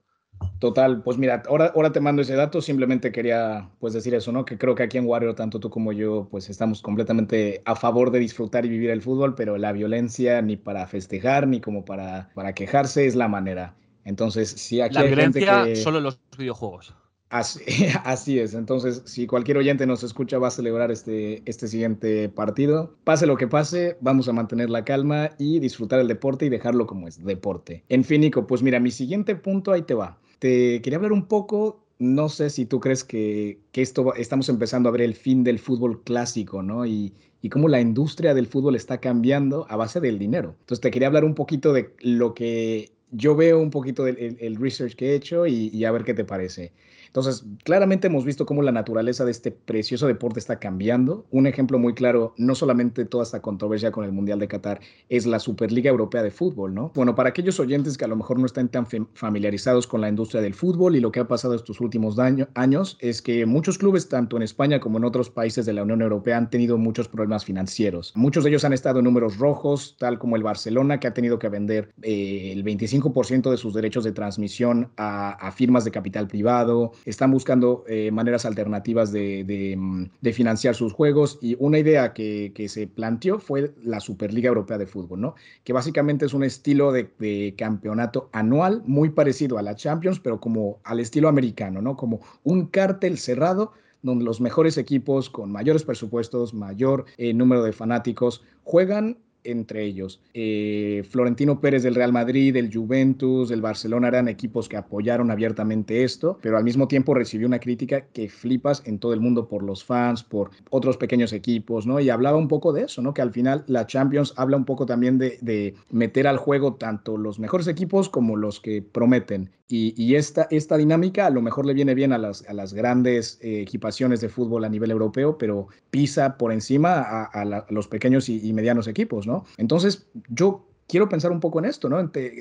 [0.59, 4.44] Total, pues mira, ahora, ahora te mando ese dato, simplemente quería pues decir eso, ¿no?
[4.44, 8.11] Que creo que aquí en Warrior, tanto tú como yo, pues estamos completamente a favor
[8.11, 12.31] de disfrutar y vivir el fútbol, pero la violencia ni para festejar ni como para,
[12.35, 13.74] para quejarse es la manera.
[14.05, 16.94] Entonces, si aquí la violencia solo en los videojuegos.
[17.31, 17.62] Así,
[18.05, 18.55] así, es.
[18.55, 22.96] Entonces, si cualquier oyente nos escucha, va a celebrar este, este siguiente partido.
[23.05, 26.87] Pase lo que pase, vamos a mantener la calma y disfrutar el deporte y dejarlo
[26.87, 27.85] como es, deporte.
[27.88, 30.18] En fin, Nico, pues mira, mi siguiente punto ahí te va.
[30.40, 34.92] Te quería hablar un poco, no sé si tú crees que, esto estamos empezando a
[34.92, 36.87] ver el fin del fútbol clásico, ¿no?
[36.87, 37.14] Y,
[37.50, 40.57] cómo la industria del fútbol está cambiando a base del dinero.
[40.61, 44.94] Entonces te quería hablar un poquito de lo que yo veo, un poquito del research
[44.94, 46.72] que he hecho y, y a ver qué te parece.
[47.11, 51.27] Entonces, claramente hemos visto cómo la naturaleza de este precioso deporte está cambiando.
[51.33, 55.27] Un ejemplo muy claro, no solamente toda esta controversia con el Mundial de Qatar, es
[55.27, 56.92] la Superliga Europea de Fútbol, ¿no?
[56.94, 60.40] Bueno, para aquellos oyentes que a lo mejor no están tan familiarizados con la industria
[60.40, 62.16] del fútbol y lo que ha pasado estos últimos
[62.55, 66.03] años, es que muchos clubes, tanto en España como en otros países de la Unión
[66.03, 68.12] Europea, han tenido muchos problemas financieros.
[68.14, 71.40] Muchos de ellos han estado en números rojos, tal como el Barcelona, que ha tenido
[71.40, 76.29] que vender eh, el 25% de sus derechos de transmisión a, a firmas de capital
[76.29, 82.13] privado están buscando eh, maneras alternativas de, mm, de, financiar sus juegos y una idea
[82.13, 85.35] que, que, se planteó fue la Superliga Europea de Fútbol, ¿no?
[85.65, 90.41] Que básicamente es un estilo de, de campeonato anual muy parecido a la Champions, pero
[90.41, 91.97] como al estilo americano, ¿no?
[91.97, 97.73] Como un cártel cerrado donde los mejores equipos con mayores presupuestos, mayor eh, número de
[97.73, 100.20] fanáticos, juegan entre ellos.
[100.35, 106.05] Eh, Florentino Pérez del Real Madrid, del Juventus, del Barcelona eran equipos que apoyaron abiertamente
[106.05, 109.62] esto, pero al mismo tiempo recibió una crítica que flipas en todo el mundo por
[109.62, 112.00] los fans, por otros pequeños equipos, ¿no?
[112.00, 113.14] Y hablaba un poco de eso, ¿no?
[113.14, 117.38] Que al final la Champions habla un poco también de, meter al juego tanto los
[117.38, 119.50] mejores equipos como los que prometen.
[119.72, 123.38] Y, esta, esta dinámica a lo mejor le viene bien a las, a las grandes
[123.40, 128.44] eh, equipaciones de fútbol a nivel europeo, pero pisa por encima a, los pequeños y,
[128.44, 131.99] y medianos equipos, Entonces, yo quiero pensar un poco en esto, ¿no?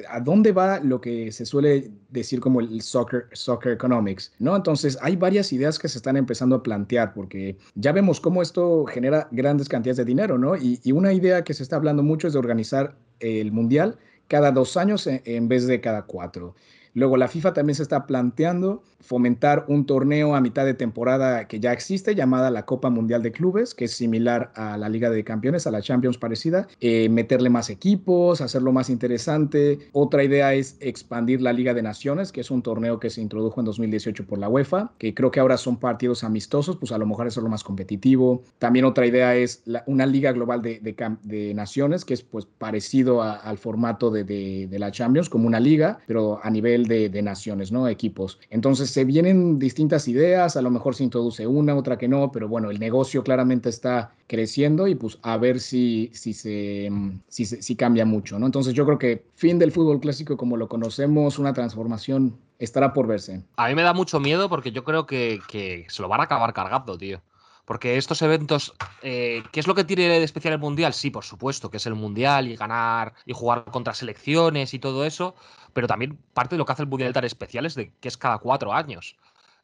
[0.10, 4.56] ¿A dónde va lo que se suele decir como el soccer, soccer economics, ¿no?
[4.56, 8.86] Entonces, hay varias ideas que se están empezando a plantear porque ya vemos cómo esto
[8.86, 10.56] genera grandes cantidades de dinero, ¿no?
[10.56, 14.78] Y una idea que se está hablando mucho es de organizar el mundial cada dos
[14.78, 16.56] años en vez de cada cuatro.
[16.99, 21.62] Luego la FIFA también se está planteando fomentar un torneo a mitad de temporada que
[21.62, 25.23] ya existe llamada la Copa Mundial de Clubes, que es similar a la Liga de
[25.23, 29.79] Campeones, a la Champions parecida, eh, meterle más equipos, hacerlo más interesante.
[29.93, 33.62] Otra idea es expandir la Liga de Naciones, que es un torneo que se introdujo
[33.62, 37.05] en 2018 por la UEFA, que creo que ahora son partidos amistosos, pues a lo
[37.05, 38.43] mejor eso es más competitivo.
[38.57, 43.57] También otra idea es una Liga Global de, de, Naciones, que es pues parecido al
[43.57, 47.88] formato de, de la Champions, como una liga, pero a nivel de, naciones, ¿no?
[47.88, 48.39] Equipos.
[48.49, 52.47] Entonces se vienen distintas ideas, a lo mejor se introduce una, otra que no, pero
[52.47, 56.89] bueno, el negocio claramente está creciendo y pues a ver si, si, se,
[57.28, 58.45] si, si cambia mucho, ¿no?
[58.45, 63.08] Entonces yo creo que fin del fútbol clásico como lo conocemos, una transformación estará por
[63.08, 63.41] verse.
[63.56, 66.23] A mí me da mucho miedo porque yo creo que, que se lo van a
[66.23, 67.21] acabar cargando, tío.
[67.69, 68.73] Porque estos eventos,
[69.04, 70.91] eh, ¿qué es lo que tiene de especial el Mundial?
[70.91, 75.06] Sí, por supuesto, que es el Mundial y ganar y jugar contra selecciones y todo
[75.06, 75.36] eso,
[75.73, 78.17] pero también parte de lo que hace el Mundial tan especial es de que es
[78.17, 79.15] cada cuatro años.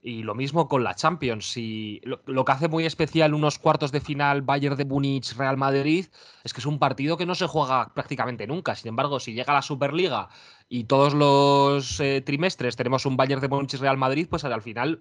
[0.02, 1.58] Y lo mismo con la Champions.
[1.58, 6.06] Y lo, que hace muy especial unos cuartos de final Bayern de Múnich, Real Madrid,
[6.44, 8.76] es que es un partido que no se juega prácticamente nunca.
[8.76, 10.30] Sin embargo, si llega la Superliga
[10.70, 15.00] y todos los eh, trimestres tenemos un Bayern de Múnich, Real Madrid, pues al final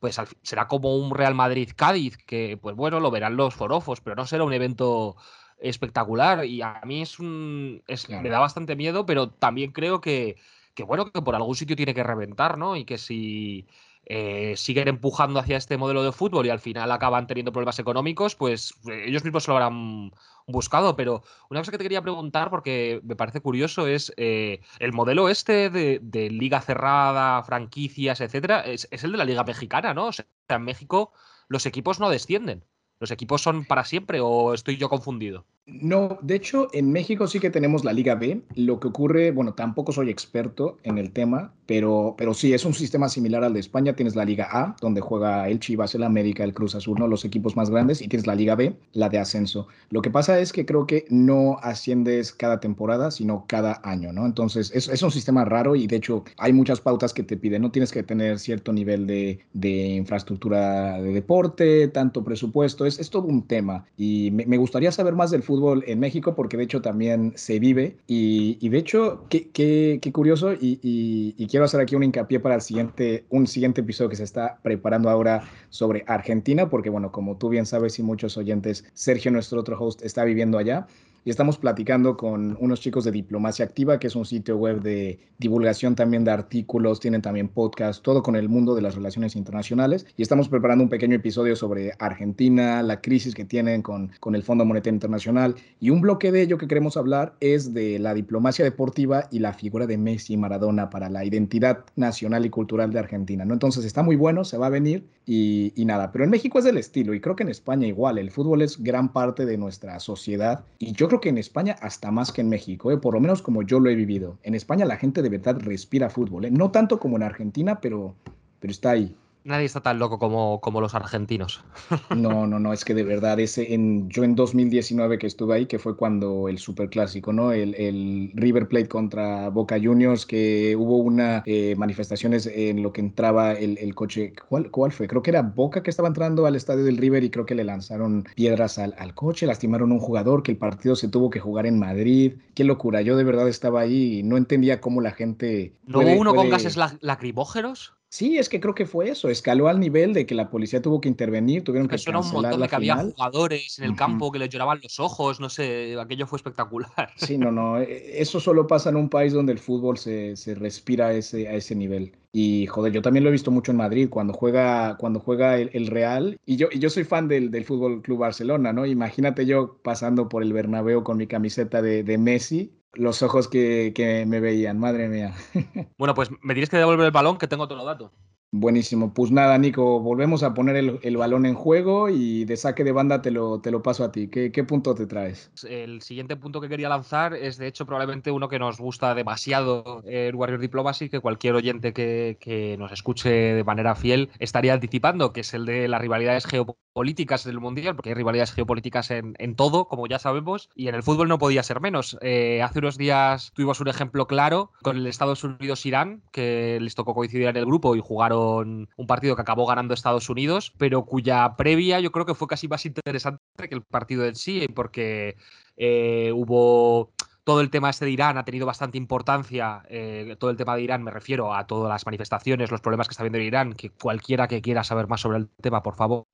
[0.00, 4.26] pues será como un Real Madrid-Cádiz, que pues bueno, lo verán los forofos, pero no
[4.26, 5.16] será un evento
[5.60, 10.36] espectacular y a mí es un me da bastante miedo, pero también creo que,
[10.74, 12.76] que bueno, que por algún sitio tiene que reventar, ¿no?
[12.76, 13.66] Y que si
[14.10, 18.34] eh, siguen empujando hacia este modelo de fútbol y al final acaban teniendo problemas económicos,
[18.34, 20.12] pues eh, ellos mismos se lo habrán
[20.46, 20.96] buscado.
[20.96, 25.28] Pero una cosa que te quería preguntar, porque me parece curioso, es eh, el modelo
[25.28, 30.06] este de, liga cerrada, franquicias, etcétera, es, es, el de la liga mexicana, ¿no?
[30.06, 31.12] O sea, en México
[31.48, 32.64] los equipos no descienden.
[33.00, 35.46] ¿Los equipos son para siempre o estoy yo confundido?
[35.68, 38.40] No, de hecho, en México sí que tenemos la Liga B.
[38.54, 42.72] Lo que ocurre, bueno, tampoco soy experto en el tema, pero, pero sí, es un
[42.72, 43.94] sistema similar al de España.
[43.94, 47.06] Tienes la Liga A, donde juega el Chivas, el América, el Cruz Azul, ¿no?
[47.06, 49.68] los equipos más grandes, y tienes la Liga B, la de ascenso.
[49.90, 54.24] Lo que pasa es que creo que no asciendes cada temporada, sino cada año, ¿no?
[54.24, 57.60] Entonces, es, es un sistema raro y de hecho hay muchas pautas que te piden.
[57.60, 63.10] No tienes que tener cierto nivel de, de infraestructura de deporte, tanto presupuesto, es, es
[63.10, 63.84] todo un tema.
[63.98, 67.58] Y me, me gustaría saber más del fútbol en México porque de hecho también se
[67.58, 67.96] vive.
[68.06, 73.24] Y, de hecho qué, qué, curioso y, quiero hacer aquí un hincapié para el siguiente,
[73.30, 77.66] un siguiente episodio que se está preparando ahora sobre Argentina porque bueno, como tú bien
[77.66, 80.86] sabes y muchos oyentes, Sergio, nuestro otro host, está viviendo allá
[81.24, 85.18] y estamos platicando con unos chicos de Diplomacia Activa, que es un sitio web de
[85.38, 90.06] divulgación también de artículos, tienen también podcast, todo con el mundo de las relaciones internacionales.
[90.16, 94.42] Y estamos preparando un pequeño episodio sobre Argentina, la crisis que tienen con, con el
[94.42, 95.54] Fondo Monetario Internacional.
[95.80, 99.52] Y un bloque de ello que queremos hablar es de la diplomacia deportiva y la
[99.52, 103.44] figura de Messi y Maradona para la identidad nacional y cultural de Argentina.
[103.44, 103.54] ¿no?
[103.54, 106.10] Entonces está muy bueno, se va a venir y, nada.
[106.10, 108.18] Pero en México es del estilo y creo que en España igual.
[108.18, 112.10] El fútbol es gran parte de nuestra sociedad y yo creo que en España hasta
[112.10, 112.96] más que en México, ¿eh?
[112.96, 114.38] por lo menos como yo lo he vivido.
[114.42, 116.50] En España la gente de verdad respira fútbol, ¿eh?
[116.50, 118.14] no tanto como en Argentina, pero,
[118.58, 119.14] pero está ahí
[119.48, 121.64] nadie está tan loco como, como los argentinos.
[122.14, 125.66] No, no, no, es que de verdad, ese en, yo en 2019 que estuve ahí,
[125.66, 127.52] que fue cuando el superclásico, ¿no?
[127.52, 133.00] El, el River Plate contra Boca Juniors, que hubo una eh, manifestaciones en lo que
[133.00, 134.32] entraba el, el, coche.
[134.48, 135.06] ¿Cuál, ¿Cuál fue?
[135.06, 137.64] Creo que era Boca que estaba entrando al estadio del River y creo que le
[137.64, 141.40] lanzaron piedras al, al coche, lastimaron a un jugador, que el partido se tuvo que
[141.40, 142.34] jugar en Madrid.
[142.54, 145.74] Qué locura, yo de verdad estaba ahí y no entendía cómo la gente...
[145.86, 147.97] ¿No hubo uno con gases lacrimógenos?
[148.10, 149.28] Sí, es que creo que fue eso.
[149.28, 152.60] Escaló al nivel de que la policía tuvo que intervenir, tuvieron que cancelar un montón
[152.60, 156.26] de que había jugadores en el campo que les lloraban los ojos, no sé, aquello
[156.26, 157.12] fue espectacular.
[157.16, 160.54] Sí, no, no, e, eso solo pasa en un país donde el fútbol se, se
[160.54, 162.12] respira a ese, a ese nivel.
[162.32, 165.86] Y joder, yo también lo he visto mucho en Madrid cuando juega, cuando juega el,
[165.86, 166.38] Real.
[166.46, 168.86] Y yo, y yo soy fan del, del Fútbol Club Barcelona, ¿no?
[168.86, 173.92] Imagínate yo pasando por el Bernabéu con mi camiseta de, de Messi los ojos que,
[173.94, 175.34] que, me veían, madre mía.
[175.96, 178.12] Bueno, pues me tienes que devolver el balón que tengo el dato.
[178.50, 179.12] Buenísimo.
[179.12, 183.20] Pues nada, Nico, volvemos a poner el, balón en juego y de saque de banda
[183.20, 184.28] te lo, te lo paso a ti.
[184.28, 185.50] ¿Qué, punto te traes?
[185.68, 190.02] El siguiente punto que quería lanzar es, de hecho, probablemente uno que nos gusta demasiado
[190.06, 195.40] en Warrior Diplomacy, que cualquier oyente que, nos escuche de manera fiel estaría anticipando, que
[195.40, 200.06] es el de las rivalidades geopolíticas del Mundial, porque hay rivalidades geopolíticas en, todo, como
[200.06, 202.16] ya sabemos, y en el fútbol no podía ser menos.
[202.22, 207.14] Eh, hace unos días tuvimos un ejemplo claro con el Estados Unidos-Irán, que les tocó
[207.14, 211.56] coincidir en el grupo y jugaron un partido que acabó ganando Estados Unidos, pero cuya
[211.56, 215.36] previa yo creo que fue casi más interesante que el partido en sí, porque
[215.76, 217.12] eh, hubo
[217.48, 219.82] todo el tema este de Irán ha tenido bastante importancia.
[219.88, 223.12] Eh, todo el tema de Irán, me refiero a todas las manifestaciones, los problemas que
[223.12, 223.72] está viendo Irán.
[223.72, 226.26] Que cualquiera que quiera saber más sobre el tema, por favor,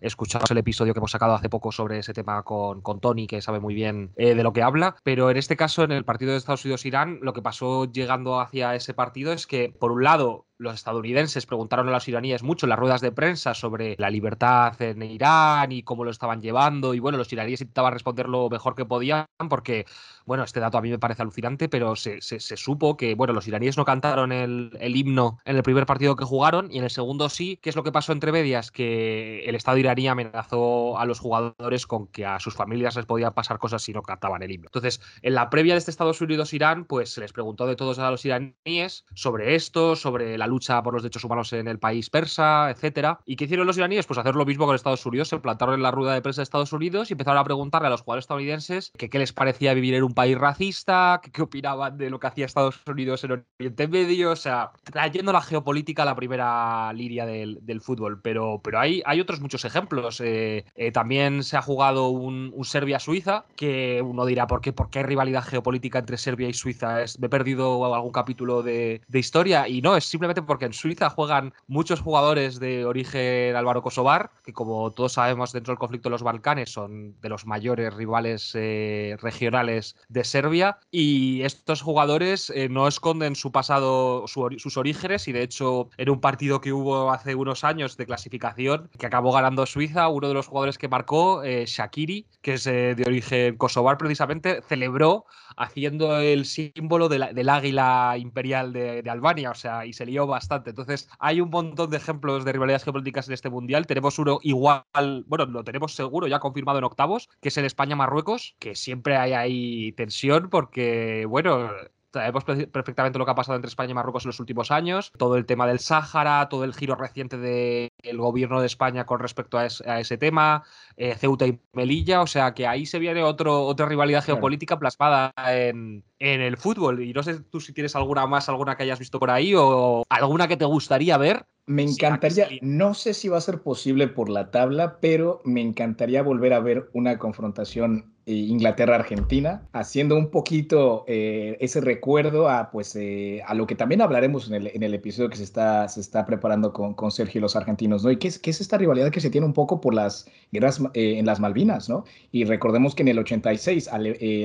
[0.00, 3.42] escuchaos el episodio que hemos sacado hace poco sobre ese tema con, con Tony, que
[3.42, 4.94] sabe muy bien eh, de lo que habla.
[5.02, 8.76] Pero en este caso, en el partido de Estados Unidos-Irán, lo que pasó llegando hacia
[8.76, 12.70] ese partido es que, por un lado, los estadounidenses preguntaron a los iraníes mucho en
[12.70, 16.94] las ruedas de prensa sobre la libertad en Irán y cómo lo estaban llevando.
[16.94, 19.86] Y bueno, los iraníes intentaban responder lo mejor que podían porque,
[20.26, 23.76] bueno, este dato a mí me parece alucinante, pero se, supo que, bueno, los iraníes
[23.76, 27.58] no cantaron el, himno en el primer partido que jugaron y en el segundo sí.
[27.60, 28.70] ¿Qué es lo que pasó entre medias?
[28.70, 33.32] Que el Estado iraní amenazó a los jugadores con que a sus familias les podían
[33.34, 34.68] pasar cosas si no cantaban el himno.
[34.68, 38.10] Entonces, en la previa de este Estados Unidos-Irán, pues se les preguntó de todos a
[38.10, 42.10] los iraníes sobre esto, sobre la la lucha por los derechos humanos en el país
[42.10, 43.18] persa, etcétera.
[43.24, 44.06] ¿Y qué hicieron los iraníes?
[44.06, 45.28] Pues hacer lo mismo con Estados Unidos.
[45.28, 47.90] Se plantaron en la rueda de prensa de Estados Unidos y empezaron a preguntarle a
[47.90, 52.10] los jugadores estadounidenses que qué les parecía vivir en un país racista, qué opinaban de
[52.10, 56.14] lo que hacía Estados Unidos en Oriente Medio, o sea, trayendo la geopolítica a la
[56.14, 58.20] primera línea del, fútbol.
[58.22, 60.20] Pero, pero hay, hay otros muchos ejemplos.
[60.20, 65.00] Eh, eh, también se ha jugado un, Serbia-Suiza, que uno dirá, ¿por qué, ¿por qué
[65.00, 67.02] hay rivalidad geopolítica entre Serbia y Suiza?
[67.02, 70.72] Es, me he perdido algún capítulo de, de historia y no, es simplemente porque en
[70.72, 76.12] Suiza juegan muchos jugadores de origen álvaro-kosovar, que como todos sabemos dentro del conflicto de
[76.12, 82.68] los Balcanes son de los mayores rivales eh, regionales de Serbia, y estos jugadores eh,
[82.68, 87.34] no esconden su pasado, sus orígenes, y de hecho en un partido que hubo hace
[87.34, 91.64] unos años de clasificación, que acabó ganando Suiza, uno de los jugadores que marcó, eh,
[91.66, 99.02] Shakiri, que es de origen kosovar precisamente, celebró haciendo el símbolo del águila imperial de,
[99.08, 100.70] Albania, o sea, y se lió bastante.
[100.70, 103.86] Entonces, hay un montón de ejemplos de rivalidades geopolíticas en este mundial.
[103.86, 104.84] Tenemos uno igual,
[105.26, 109.32] bueno, lo tenemos seguro, ya confirmado en octavos, que es el España-Marruecos, que siempre hay
[109.32, 111.70] ahí tensión porque, bueno,
[112.14, 115.36] Sabemos perfectamente lo que ha pasado entre España y Marruecos en los últimos años, todo
[115.36, 119.66] el tema del Sáhara, todo el giro reciente del gobierno de España con respecto a,
[119.66, 120.62] ese tema,
[120.96, 125.32] eh, Ceuta y Melilla, o sea que ahí se viene otro, otra rivalidad geopolítica plasmada
[125.48, 127.02] en, en el fútbol.
[127.02, 130.04] Y no sé tú si tienes alguna más, alguna que hayas visto por ahí o
[130.08, 131.46] alguna que te gustaría ver.
[131.66, 136.22] Me encantaría, no sé si va a ser posible por la tabla, pero me encantaría
[136.22, 143.42] volver a ver una confrontación Inglaterra-Argentina, haciendo un poquito eh, ese recuerdo a, pues, eh,
[143.46, 146.24] a lo que también hablaremos en el, en el, episodio que se está, se está
[146.24, 148.10] preparando con, con Sergio y los argentinos, ¿no?
[148.10, 150.80] Y qué es, qué es esta rivalidad que se tiene un poco por las guerras
[150.94, 152.04] en las Malvinas, ¿no?
[152.32, 153.90] Y recordemos que en el 86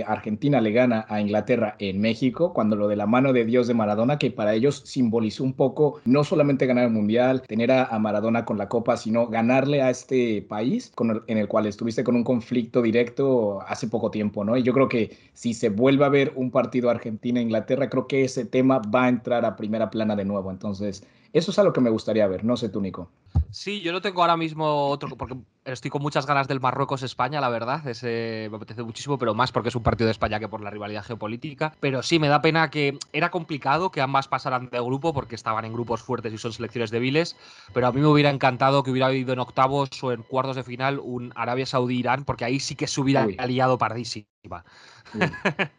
[0.08, 3.74] Argentina le gana a Inglaterra en México, cuando lo de la mano de Dios de
[3.74, 8.46] Maradona, que para ellos simbolizó un poco no solamente ganar el Mundial, tener a, Maradona
[8.46, 12.24] con la copa, sino ganarle a este país con en el cual estuviste con un
[12.24, 14.58] conflicto directo hace poco tiempo, ¿no?
[14.58, 18.44] Y yo creo que si se vuelve a ver un partido Argentina-Inglaterra, creo que ese
[18.44, 20.50] tema va a entrar a primera plana de nuevo.
[20.50, 23.10] Entonces, eso es algo que me gustaría ver, no sé tú, Nico.
[23.52, 27.50] Sí, yo no tengo ahora mismo otro, porque estoy con muchas ganas del Marruecos-España, la
[27.50, 30.62] verdad, ese me apetece muchísimo, pero más porque es un partido de España que por
[30.62, 31.74] la rivalidad geopolítica.
[31.80, 35.66] Pero sí, me da pena que era complicado que ambas pasaran de grupo porque estaban
[35.66, 37.36] en grupos fuertes y son selecciones débiles,
[37.74, 40.64] pero a mí me hubiera encantado que hubiera habido en octavos o en cuartos de
[40.64, 44.64] final un Arabia Saudí-Irán, porque ahí sí que se hubiera aliado pardísima.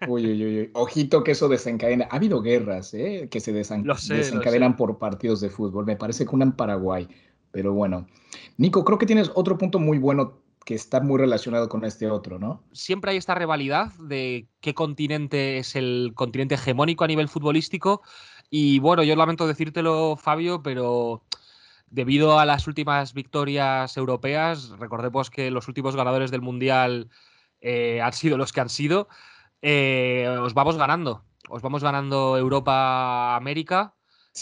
[0.09, 2.09] Uy, uy, uy, Ojito que eso desencadena.
[2.11, 3.29] Ha habido guerras ¿eh?
[3.31, 5.87] que se desencadenan por partidos de fútbol.
[5.87, 7.09] Me parece que una en Paraguay.
[7.53, 8.07] Pero bueno.
[8.57, 12.39] Nico, creo que tienes otro punto muy bueno que está muy relacionado con este otro,
[12.39, 12.63] ¿no?
[12.73, 18.03] Siempre hay esta rivalidad de qué continente es el continente hegemónico a nivel futbolístico
[18.51, 21.23] Y bueno, yo lamento decírtelo, Fabio, pero
[21.91, 27.09] debido a las últimas victorias europeas, recordemos que los últimos ganadores del Mundial
[27.61, 29.09] eh, han sido los que han sido,
[29.63, 31.25] eh, os vamos ganando.
[31.49, 33.95] Os vamos ganando Europa-América.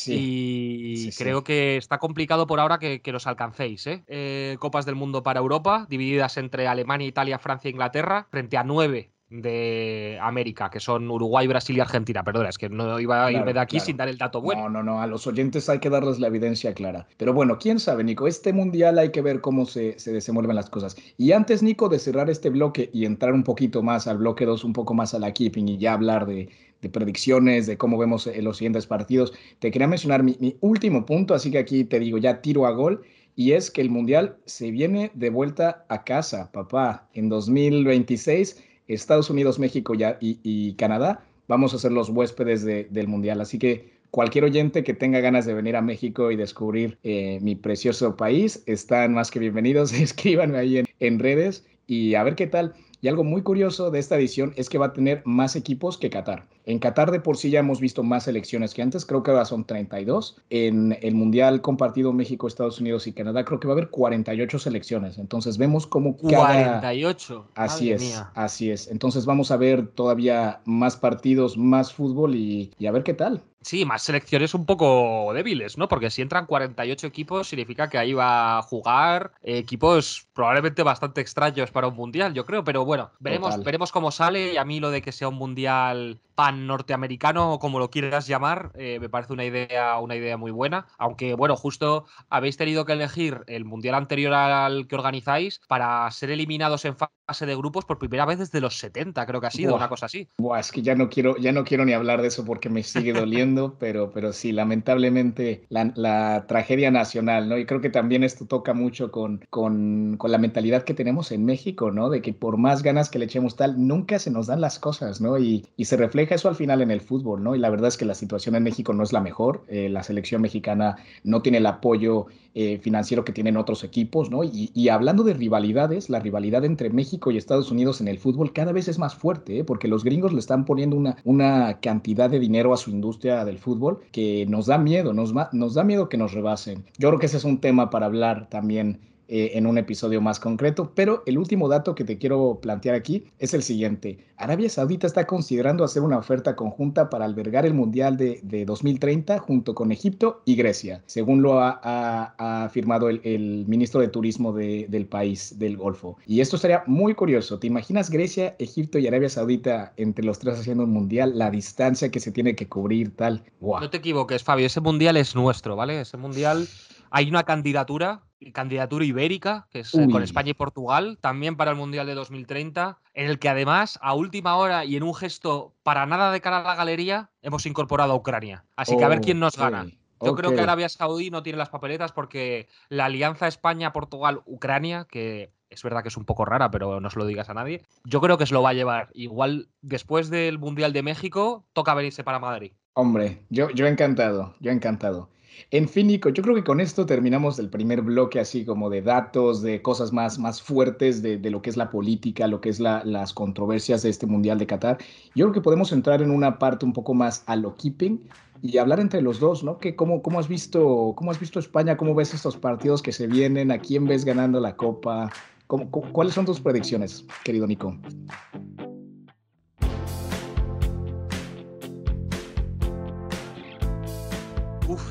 [0.07, 3.87] y creo que está complicado por ahora que, que los alcancéis.
[3.87, 4.57] ¿eh?
[4.59, 9.13] Copas del Mundo para Europa, divididas entre Alemania, Italia, Francia e Inglaterra, frente a nueve
[9.31, 12.25] de América, que son Uruguay, Brasil y Argentina.
[12.25, 14.69] Perdona, es que no iba a irme de aquí sin dar el dato bueno.
[14.69, 17.07] No, no, no, a los oyentes hay que darles la evidencia clara.
[17.19, 20.71] Pero bueno, quién sabe, Nico, este mundial hay que ver cómo se, se desenvuelven las
[20.71, 20.97] cosas.
[21.19, 24.65] Y antes, Nico, de cerrar este bloque y entrar un poquito más al bloque 2,
[24.65, 26.49] un poco más a la keeping y ya hablar de,
[26.81, 31.05] de predicciones, de cómo vemos eh, los siguientes partidos, te quería mencionar mi, mi último
[31.05, 33.03] punto, así que aquí te digo, ya tiro a gol
[33.39, 37.09] y es que el Mundial se viene de vuelta a casa, papá.
[37.15, 43.41] En 2026 Estados Unidos, México y, Canadá vamos a ser los huéspedes del Mundial.
[43.41, 47.55] Así que cualquier oyente que tenga ganas de venir a México y descubrir eh, mi
[47.55, 49.93] precioso país, están más que bienvenidos.
[49.99, 52.75] Escríbanme ahí en redes y a ver qué tal.
[53.01, 56.11] Y algo muy curioso de esta edición es que va a tener más equipos que
[56.11, 56.47] Qatar.
[56.69, 59.47] En Qatar de por sí ya hemos visto más selecciones que antes, creo que ahora
[59.47, 60.37] son 32.
[60.51, 64.59] En el Mundial compartido México, Estados Unidos y Canadá creo que va a haber 48
[64.59, 65.17] selecciones.
[65.17, 66.81] Entonces vemos cómo cada...
[66.81, 67.47] 48.
[67.55, 68.89] Así es, así es.
[68.89, 73.43] Entonces vamos a ver todavía más partidos, más fútbol y, y a ver qué tal.
[73.61, 75.89] Sí, más selecciones un poco débiles, ¿no?
[75.89, 81.71] Porque si entran 48 equipos, significa que ahí va a jugar equipos probablemente bastante extraños
[81.71, 82.65] para un mundial, yo creo.
[82.65, 84.55] Pero bueno, veremos, veremos cómo sale.
[84.55, 88.29] Y a mí lo de que sea un mundial pan norteamericano o como lo quieras
[88.29, 90.87] llamar, eh, me parece una idea, una idea muy buena.
[90.97, 96.31] Aunque, bueno, justo habéis tenido que elegir el mundial anterior al que organizáis para ser
[96.31, 99.75] eliminados en fase de grupos por primera vez desde los 70, creo que ha sido,
[99.75, 100.29] una cosa así.
[100.39, 102.85] Buah, es que ya no quiero, ya no quiero ni hablar de eso porque me
[102.85, 103.48] sigue doliendo,
[103.79, 107.59] pero, pero sí, lamentablemente la, tragedia nacional, ¿no?
[107.59, 111.45] Y creo que también esto toca mucho con, con, con la mentalidad que tenemos en
[111.45, 112.11] México, ¿no?
[112.11, 115.21] De que por más ganas que le echemos tal, nunca se nos dan las cosas,
[115.21, 115.39] ¿no?
[115.39, 117.55] Y, y se refleja eso al final en el fútbol, ¿no?
[117.55, 119.65] Y la verdad es que la situación en México no es la mejor.
[119.69, 122.27] Eh, la selección mexicana no tiene el apoyo
[122.61, 124.43] eh, financiero que tienen otros equipos, ¿no?
[124.43, 128.73] Y, hablando de rivalidades, la rivalidad entre México y Estados Unidos en el fútbol cada
[128.73, 129.65] vez es más fuerte, ¿eh?
[129.65, 134.01] porque los gringos le están poniendo una, cantidad de dinero a su industria del fútbol
[134.11, 136.85] que nos da miedo, nos, nos da miedo que nos rebasen.
[136.99, 138.99] Yo creo que ese es un tema para hablar también
[139.29, 140.93] eh, en un episodio más concreto.
[140.95, 144.19] Pero el último dato que te quiero plantear aquí es el siguiente.
[144.39, 149.75] Arabia Saudita está considerando hacer una oferta conjunta para albergar el Mundial de, 2030 junto
[149.75, 155.77] con Egipto y Grecia, según lo ha, afirmado el, ministro de Turismo del país del
[155.77, 156.17] Golfo.
[156.27, 157.59] Y esto sería muy curioso.
[157.59, 161.37] ¿Te imaginas Grecia, Egipto y Arabia Saudita entre los tres haciendo un Mundial?
[161.37, 163.45] La distancia que se tiene que cubrir, tal.
[163.61, 164.67] No te equivoques, Fabio.
[164.67, 166.01] Ese Mundial es nuestro, ¿vale?
[166.01, 166.67] Ese Mundial
[167.11, 168.23] hay una candidatura,
[168.53, 172.99] candidatura ibérica, que es eh, con España y Portugal, también para el Mundial de 2030,
[173.15, 176.59] en el que además, a última hora y en un gesto para nada de cara
[176.59, 178.65] a la galería, hemos incorporado a Ucrania.
[178.77, 179.87] Así que a ver quién nos gana.
[180.21, 185.83] Yo creo que Arabia Saudí no tiene las papeletas porque la alianza España-Portugal-Ucrania, que es
[185.83, 188.39] verdad que es un poco rara, pero no se lo digas a nadie, yo creo
[188.39, 189.11] que se lo va a llevar.
[189.15, 192.73] Igual después del Mundial de México, toca venirse para Madrid.
[192.95, 195.29] Hombre, yo, yo encantado, yo encantado.
[195.71, 199.03] En fin, Nico, yo creo que con esto terminamos el primer bloque así como de
[199.03, 202.81] datos, de cosas más, más fuertes de, lo que es la política, lo que es
[202.81, 204.99] las controversias de este Mundial de Qatar.
[205.35, 208.21] Yo creo que podemos entrar en una parte un poco más a lo keeping
[208.63, 209.79] y hablar entre los dos, ¿no?
[209.79, 211.97] Que cómo, cómo, has visto, ¿Cómo has visto España?
[211.97, 213.71] ¿Cómo ves estos partidos que se vienen?
[213.71, 215.31] ¿A quién ves ganando la Copa?
[215.67, 217.97] ¿Cuáles son tus predicciones, querido Nico?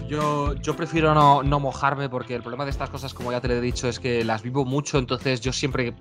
[0.08, 3.88] Yo, prefiero no, mojarme porque el problema de estas cosas, como ya te he dicho,
[3.88, 5.94] es que las vivo mucho, entonces yo siempre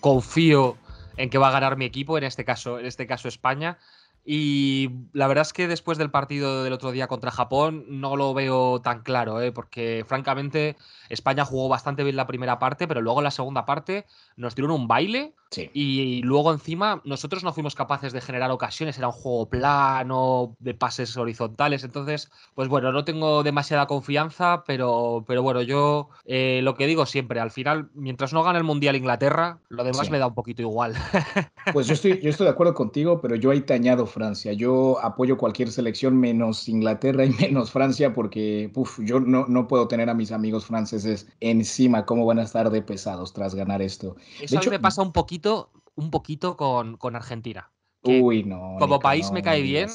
[0.00, 0.76] confío
[1.16, 3.78] en que va a ganar mi equipo, en este caso, en este caso España.
[4.24, 8.34] Y la verdad es que después del partido del otro día contra Japón no lo
[8.34, 9.52] veo tan claro, ¿eh?
[9.52, 10.76] porque francamente
[11.08, 14.06] España jugó bastante bien la primera parte, pero luego en la segunda parte
[14.36, 15.34] nos dieron un baile
[15.72, 20.74] y, luego encima nosotros no fuimos capaces de generar ocasiones, era un juego plano, de
[20.74, 26.76] pases horizontales, entonces, pues bueno, no tengo demasiada confianza, pero, pero bueno, yo eh, lo
[26.76, 30.28] que digo siempre, al final, mientras no gane el Mundial Inglaterra, lo demás me da
[30.28, 30.94] un poquito igual.
[31.72, 35.02] Pues yo estoy, yo estoy de acuerdo contigo, pero yo ahí te añado Francia, yo
[35.02, 40.14] apoyo cualquier selección menos Inglaterra y menos Francia porque yo no, no puedo tener a
[40.14, 44.16] mis amigos franceses encima, cómo van a estar de pesados tras ganar esto.
[44.40, 47.70] Eso a mí me pasa un poquito un poquito con, Argentina.
[48.02, 48.76] Uy, no.
[48.78, 49.88] Como país me cae bien.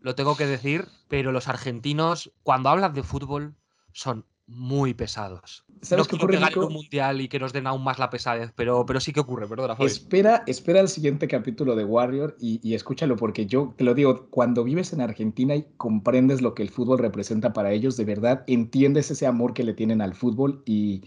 [0.00, 3.56] lo tengo que decir, pero los argentinos, cuando hablan de fútbol,
[3.92, 5.64] son muy pesados.
[5.82, 8.86] ¿Sabes no quiero que un mundial y que nos den aún más la pesadez, pero,
[8.86, 9.76] pero sí que ocurre, perdona.
[9.80, 14.28] Espera, espera el siguiente capítulo de Warrior y, y, escúchalo, porque yo te lo digo,
[14.30, 18.44] cuando vives en Argentina y comprendes lo que el fútbol representa para ellos, de verdad
[18.46, 21.02] entiendes ese amor que le tienen al fútbol y,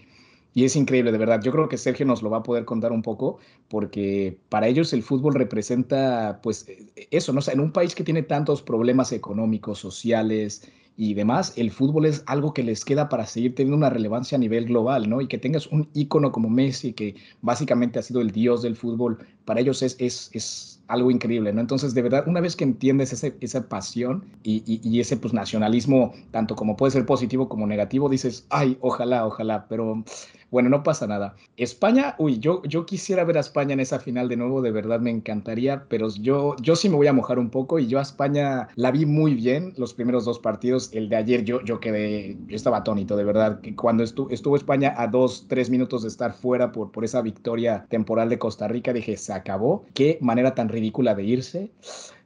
[0.54, 1.42] y es increíble, de verdad.
[1.42, 4.94] Yo creo que Sergio nos lo va a poder contar un poco, porque para ellos
[4.94, 6.68] el fútbol representa, pues,
[7.12, 7.40] eso, ¿no?
[7.40, 10.70] O sea, en un país que tiene tantos problemas económicos, sociales,
[11.02, 14.40] y demás, el fútbol es algo que les queda para seguir teniendo una relevancia a
[14.40, 15.22] nivel global, ¿no?
[15.22, 19.18] Y que tengas un ícono como Messi, que básicamente ha sido el dios del fútbol,
[19.46, 21.62] para ellos es, es, es algo increíble, ¿no?
[21.62, 26.12] Entonces, de verdad, una vez que entiendes ese, esa pasión y, y, ese pues, nacionalismo,
[26.32, 30.04] tanto como puede ser positivo como negativo, dices, ay, ojalá, ojalá, pero
[30.52, 31.36] bueno, no pasa nada.
[31.58, 35.00] España, uy, yo, yo quisiera ver a España en esa final de nuevo, de verdad
[35.00, 38.02] me encantaría, pero yo, yo sí me voy a mojar un poco y yo a
[38.02, 40.90] España la vi muy bien los primeros dos partidos.
[40.94, 44.56] El de ayer yo, yo quedé, yo estaba atónito, de verdad, que cuando estuvo, estuvo
[44.56, 48.68] España a dos, tres minutos de estar fuera por, por esa victoria temporal de Costa
[48.68, 49.86] Rica, dije, se acabó.
[49.94, 51.72] Qué manera tan ridícula de irse.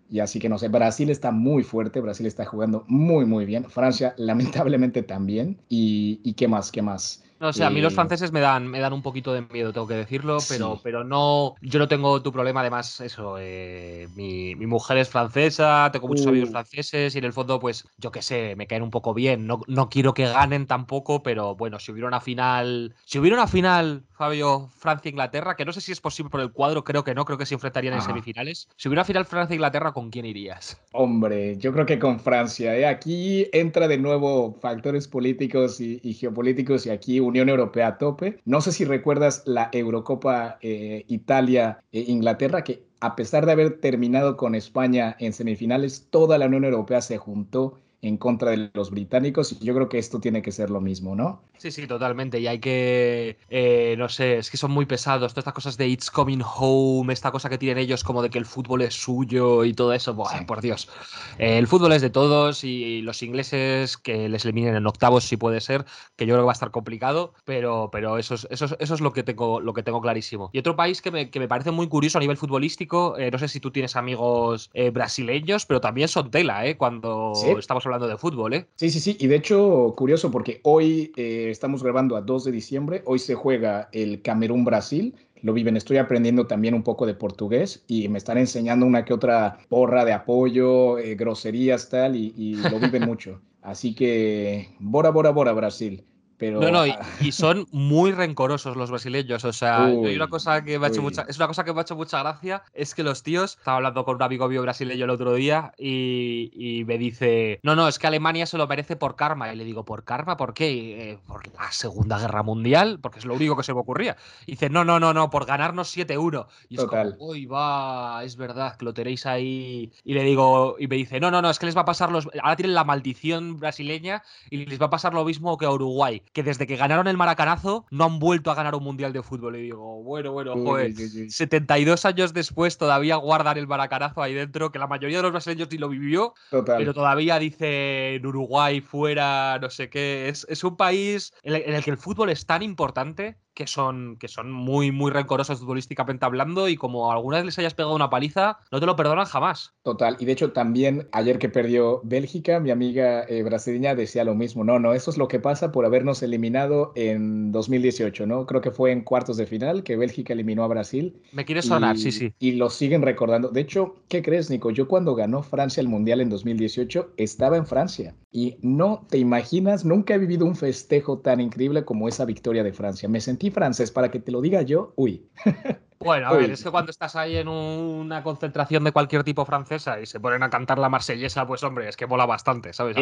[0.09, 3.65] Y así que no sé, Brasil está muy fuerte, Brasil está jugando muy, muy bien.
[3.69, 5.57] Francia, lamentablemente, también.
[5.69, 6.71] ¿Y, y qué más?
[6.71, 7.22] ¿Qué más?
[7.43, 9.73] No sé, a mí los eh, franceses me dan, me dan un poquito de miedo,
[9.73, 14.55] tengo que decirlo, pero, pero no, yo no tengo tu problema, además, eso, eh, mi,
[14.55, 16.51] mujer es francesa, tengo muchos amigos uh.
[16.53, 19.59] franceses y en el fondo, pues, yo qué sé, me caen un poco bien, no,
[19.67, 24.05] no quiero que ganen tampoco, pero bueno, si hubiera una final, si hubiera una final,
[24.13, 27.37] Fabio, Francia-Inglaterra, que no sé si es posible por el cuadro, creo que no, creo
[27.37, 28.69] que se enfrentarían en semifinales.
[28.77, 30.81] Si hubiera una final Francia-Inglaterra, ¿con quién irías?
[30.93, 32.85] Hombre, yo creo que con Francia, ¿eh?
[32.85, 38.39] aquí entra de nuevo factores políticos y, y geopolíticos y aquí Unión Europea a tope.
[38.45, 44.38] No sé si recuerdas la Eurocopa eh, Italia-Inglaterra, e que a pesar de haber terminado
[44.38, 49.54] con España en semifinales, toda la Unión Europea se juntó en contra de los británicos
[49.54, 51.41] y yo creo que esto tiene que ser lo mismo, ¿no?
[51.58, 52.41] Sí, sí, totalmente.
[52.41, 55.32] Y hay que, eh, no sé, es que son muy pesados.
[55.32, 58.38] Todas estas cosas de It's Coming Home, esta cosa que tienen ellos como de que
[58.38, 60.14] el fútbol es suyo y todo eso.
[60.14, 60.89] Buah, por Dios.
[61.38, 65.38] Eh, el fútbol es de todos y los ingleses que les eliminen en octavos si
[65.38, 65.86] puede ser,
[66.18, 68.99] que yo creo que va a estar complicado, pero, pero eso, es, eso, eso es
[68.99, 70.49] lo que, tengo, lo que tengo clarísimo.
[70.51, 73.39] Y otro país que me, que me parece muy curioso a nivel futbolístico, eh, no
[73.39, 76.76] sé si tú tienes amigos brasileños, pero también son tela, ¿eh?
[76.76, 78.67] Cuando estamos hablando de fútbol, ¿eh?
[78.75, 79.17] Sí, sí, sí.
[79.19, 83.01] Y de hecho, curioso porque hoy estamos grabando a 2 de diciembre.
[83.05, 85.15] Hoy se juega el Camerún-Brasil.
[85.41, 89.13] Lo viven, estoy aprendiendo también un poco de portugués y me están enseñando una que
[89.13, 93.41] otra porra de apoyo, eh, groserías, tal, y, y lo viven mucho.
[93.61, 96.05] Así que, bora, bora, bora, Brasil
[96.51, 99.43] no, no, y, son muy rencorosos los brasileños.
[99.45, 101.79] O sea, hay una cosa que me ha hecho mucha, es una cosa que me
[101.79, 105.05] ha hecho mucha gracia, es que los tíos, estaba hablando con un amigo mío brasileño
[105.05, 109.15] el otro día y, me dice, no, no, es que Alemania se lo merece por
[109.15, 109.51] karma.
[109.53, 110.37] Y le digo, ¿por karma?
[110.37, 111.11] ¿Por qué?
[111.11, 114.17] Eh, por la Segunda Guerra Mundial, porque es lo único que se me ocurría.
[114.45, 116.47] Y dice, no, no, no, no, por ganarnos 7-1.
[116.69, 119.91] Y es como, uy, va, es verdad, que lo tenéis ahí.
[120.03, 122.11] Y le digo, y me dice, no, no, no, es que les va a pasar
[122.11, 122.27] los.
[122.41, 126.21] Ahora tienen la maldición brasileña y les va a pasar lo mismo que a Uruguay
[126.34, 129.55] que desde que ganaron el maracanazo no han vuelto a ganar un mundial de fútbol.
[129.55, 134.79] Y digo, bueno, bueno, joder, 72 años después todavía guardan el maracanazo ahí dentro, que
[134.79, 139.89] la mayoría de los brasileños ni lo vivió, pero todavía dicen Uruguay fuera, no sé
[139.89, 140.27] qué.
[140.27, 144.28] Es, es un país en el, que el fútbol es tan importante que son, que
[144.28, 148.60] son muy, muy rencorosos futbolísticamente hablando y como alguna vez les hayas pegado una paliza,
[148.72, 149.74] no te lo perdonan jamás.
[149.84, 154.36] Total, y de hecho también ayer que perdió Bélgica, mi amiga eh, brasileña decía lo
[154.36, 158.45] mismo, no, no, eso es lo que pasa por habernos eliminado en 2018, ¿no?
[158.45, 161.22] Creo que fue en cuartos de final que Bélgica eliminó a Brasil.
[161.32, 162.34] Me quiere sonar, sí, sí.
[162.39, 163.49] Y lo siguen recordando.
[163.49, 164.72] De hecho, ¿qué crees, Nico?
[164.72, 169.86] Yo cuando ganó Francia el Mundial en 2018 estaba en Francia y no te imaginas,
[169.86, 173.07] nunca he vivido un festejo tan increíble como esa victoria de Francia.
[173.07, 175.27] Me sentí francés, para que te lo diga yo, uy.
[176.04, 179.99] Bueno, a ver, es que cuando estás ahí en una concentración de cualquier tipo francesa
[179.99, 182.97] y se ponen a cantar la marsellesa, pues hombre, es que mola bastante, ¿sabes?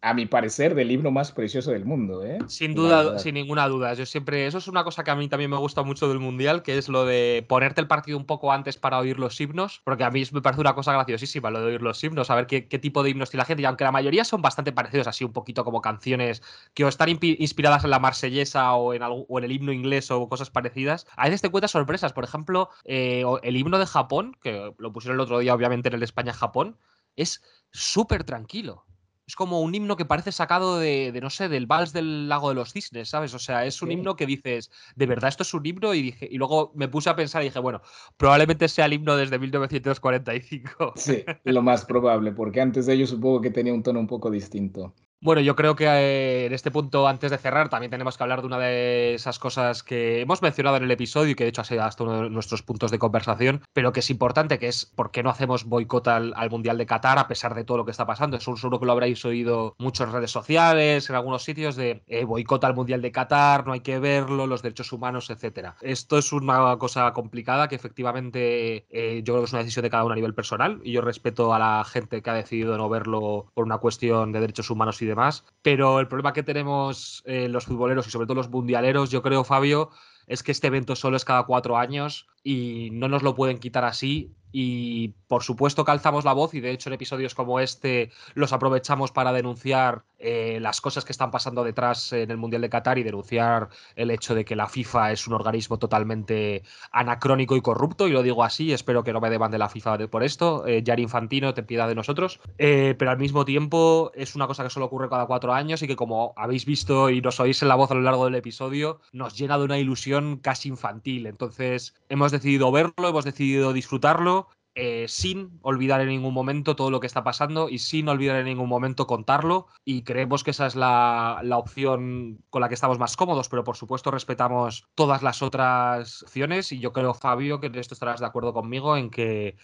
[0.00, 2.38] A, mi parecer, del himno más precioso del mundo, ¿eh?
[2.48, 3.94] Sin duda, sin ninguna duda.
[3.94, 6.62] Yo siempre, eso es una cosa que a mí también me gusta mucho del Mundial,
[6.62, 10.04] que es lo de ponerte el partido un poco antes para oír los himnos, porque
[10.04, 12.62] a mí me parece una cosa graciosísima lo de oír los himnos, a ver qué,
[12.62, 15.32] tipo de himnos tiene la gente, y aunque la mayoría son bastante parecidos, así un
[15.32, 16.42] poquito como canciones
[16.74, 20.28] que o están inspiradas en la marsellesa o en, o en el himno inglés o
[20.28, 24.72] cosas parecidas, a veces te cuentas sorpresas, por ejemplo, eh, el himno de Japón, que
[24.78, 26.78] lo pusieron el otro día, obviamente, en el España-Japón,
[27.16, 27.42] es
[27.72, 28.84] súper tranquilo
[29.26, 32.54] es como un himno que parece sacado de, no sé, del vals del lago de
[32.54, 33.32] los cisnes, ¿sabes?
[33.34, 35.94] O sea, es un himno que dices, ¿de verdad esto es un himno?
[35.94, 37.80] Y, dije, y luego me puse a pensar y dije, bueno,
[38.16, 40.92] probablemente sea el himno desde 1945.
[40.96, 44.30] Sí, lo más probable, porque antes de ello supongo que tenía un tono un poco
[44.30, 44.94] distinto.
[45.24, 48.40] Bueno, yo creo que eh, en este punto, antes de cerrar, también tenemos que hablar
[48.40, 51.60] de una de esas cosas que hemos mencionado en el episodio y que de hecho
[51.60, 54.84] ha sido hasta uno de nuestros puntos de conversación, pero que es importante, que es
[54.84, 57.92] por qué no hacemos boicot al, Mundial de Qatar a pesar de todo lo que
[57.92, 58.36] está pasando.
[58.36, 62.64] Eso seguro que lo habréis oído mucho redes sociales, en algunos sitios, de eh, boicot
[62.64, 65.76] al Mundial de Qatar, no hay que verlo, los derechos humanos, etcétera.
[65.82, 69.90] Esto es una cosa complicada que efectivamente eh, yo creo que es una decisión de
[69.90, 72.88] cada uno a nivel personal y yo respeto a la gente que ha decidido no
[72.88, 75.44] verlo por una cuestión de derechos humanos y de demás.
[75.62, 79.44] Pero el problema que tenemos eh, los futboleros y sobre todo los mundialeros, yo creo,
[79.44, 79.90] Fabio,
[80.26, 83.84] es que este evento solo es cada cuatro años y no nos lo pueden quitar
[83.84, 88.10] así y por supuesto que alzamos la voz y de hecho en episodios como este
[88.34, 92.68] los aprovechamos para denunciar eh, las cosas que están pasando detrás en el Mundial de
[92.68, 97.62] Qatar y denunciar el hecho de que la FIFA es un organismo totalmente anacrónico y
[97.62, 100.66] corrupto y lo digo así, espero que no me deban de la FIFA por esto,
[100.66, 104.62] eh, Yari Infantino, ten piedad de nosotros, eh, pero al mismo tiempo es una cosa
[104.62, 107.68] que solo ocurre cada cuatro años y que como habéis visto y nos oís en
[107.68, 111.94] la voz a lo largo del episodio, nos llena de una ilusión casi infantil, entonces
[112.08, 114.41] hemos decidido verlo, hemos decidido disfrutarlo
[114.74, 118.46] eh, sin olvidar en ningún momento todo lo que está pasando y sin olvidar en
[118.46, 119.66] ningún momento contarlo.
[119.84, 123.64] Y creemos que esa es la, la, opción con la que estamos más cómodos, pero
[123.64, 128.20] por supuesto respetamos todas las otras opciones y yo creo, Fabio, que en esto estarás
[128.20, 129.56] de acuerdo conmigo en que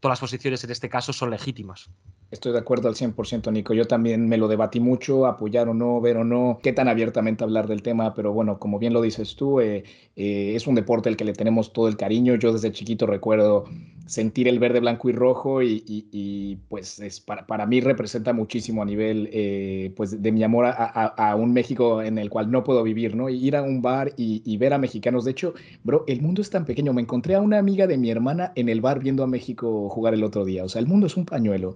[0.00, 1.88] todas las posiciones en este caso son legítimas.
[2.32, 3.72] Estoy de acuerdo al 100%, Nico.
[3.72, 7.44] Yo también me lo debatí mucho, apoyar o no, ver o no, qué tan abiertamente
[7.44, 9.84] hablar del tema, pero bueno, como bien lo dices tú, eh,
[10.16, 12.34] eh, es un deporte al que le tenemos todo el cariño.
[12.34, 13.66] Yo desde chiquito recuerdo
[14.06, 18.84] sentir el verde, blanco y rojo y, pues es, para, para, mí representa muchísimo a
[18.84, 23.16] nivel eh, pues de mi amor a, un México en el cual no puedo vivir,
[23.16, 23.28] ¿no?
[23.28, 25.24] Ir a un bar y, y ver a mexicanos.
[25.24, 25.54] De hecho,
[25.84, 26.92] bro, el mundo es tan pequeño.
[26.92, 30.14] Me encontré a una amiga de mi hermana en el bar viendo a México jugar
[30.14, 30.64] el otro día.
[30.64, 31.74] O sea, el mundo es un pañuelo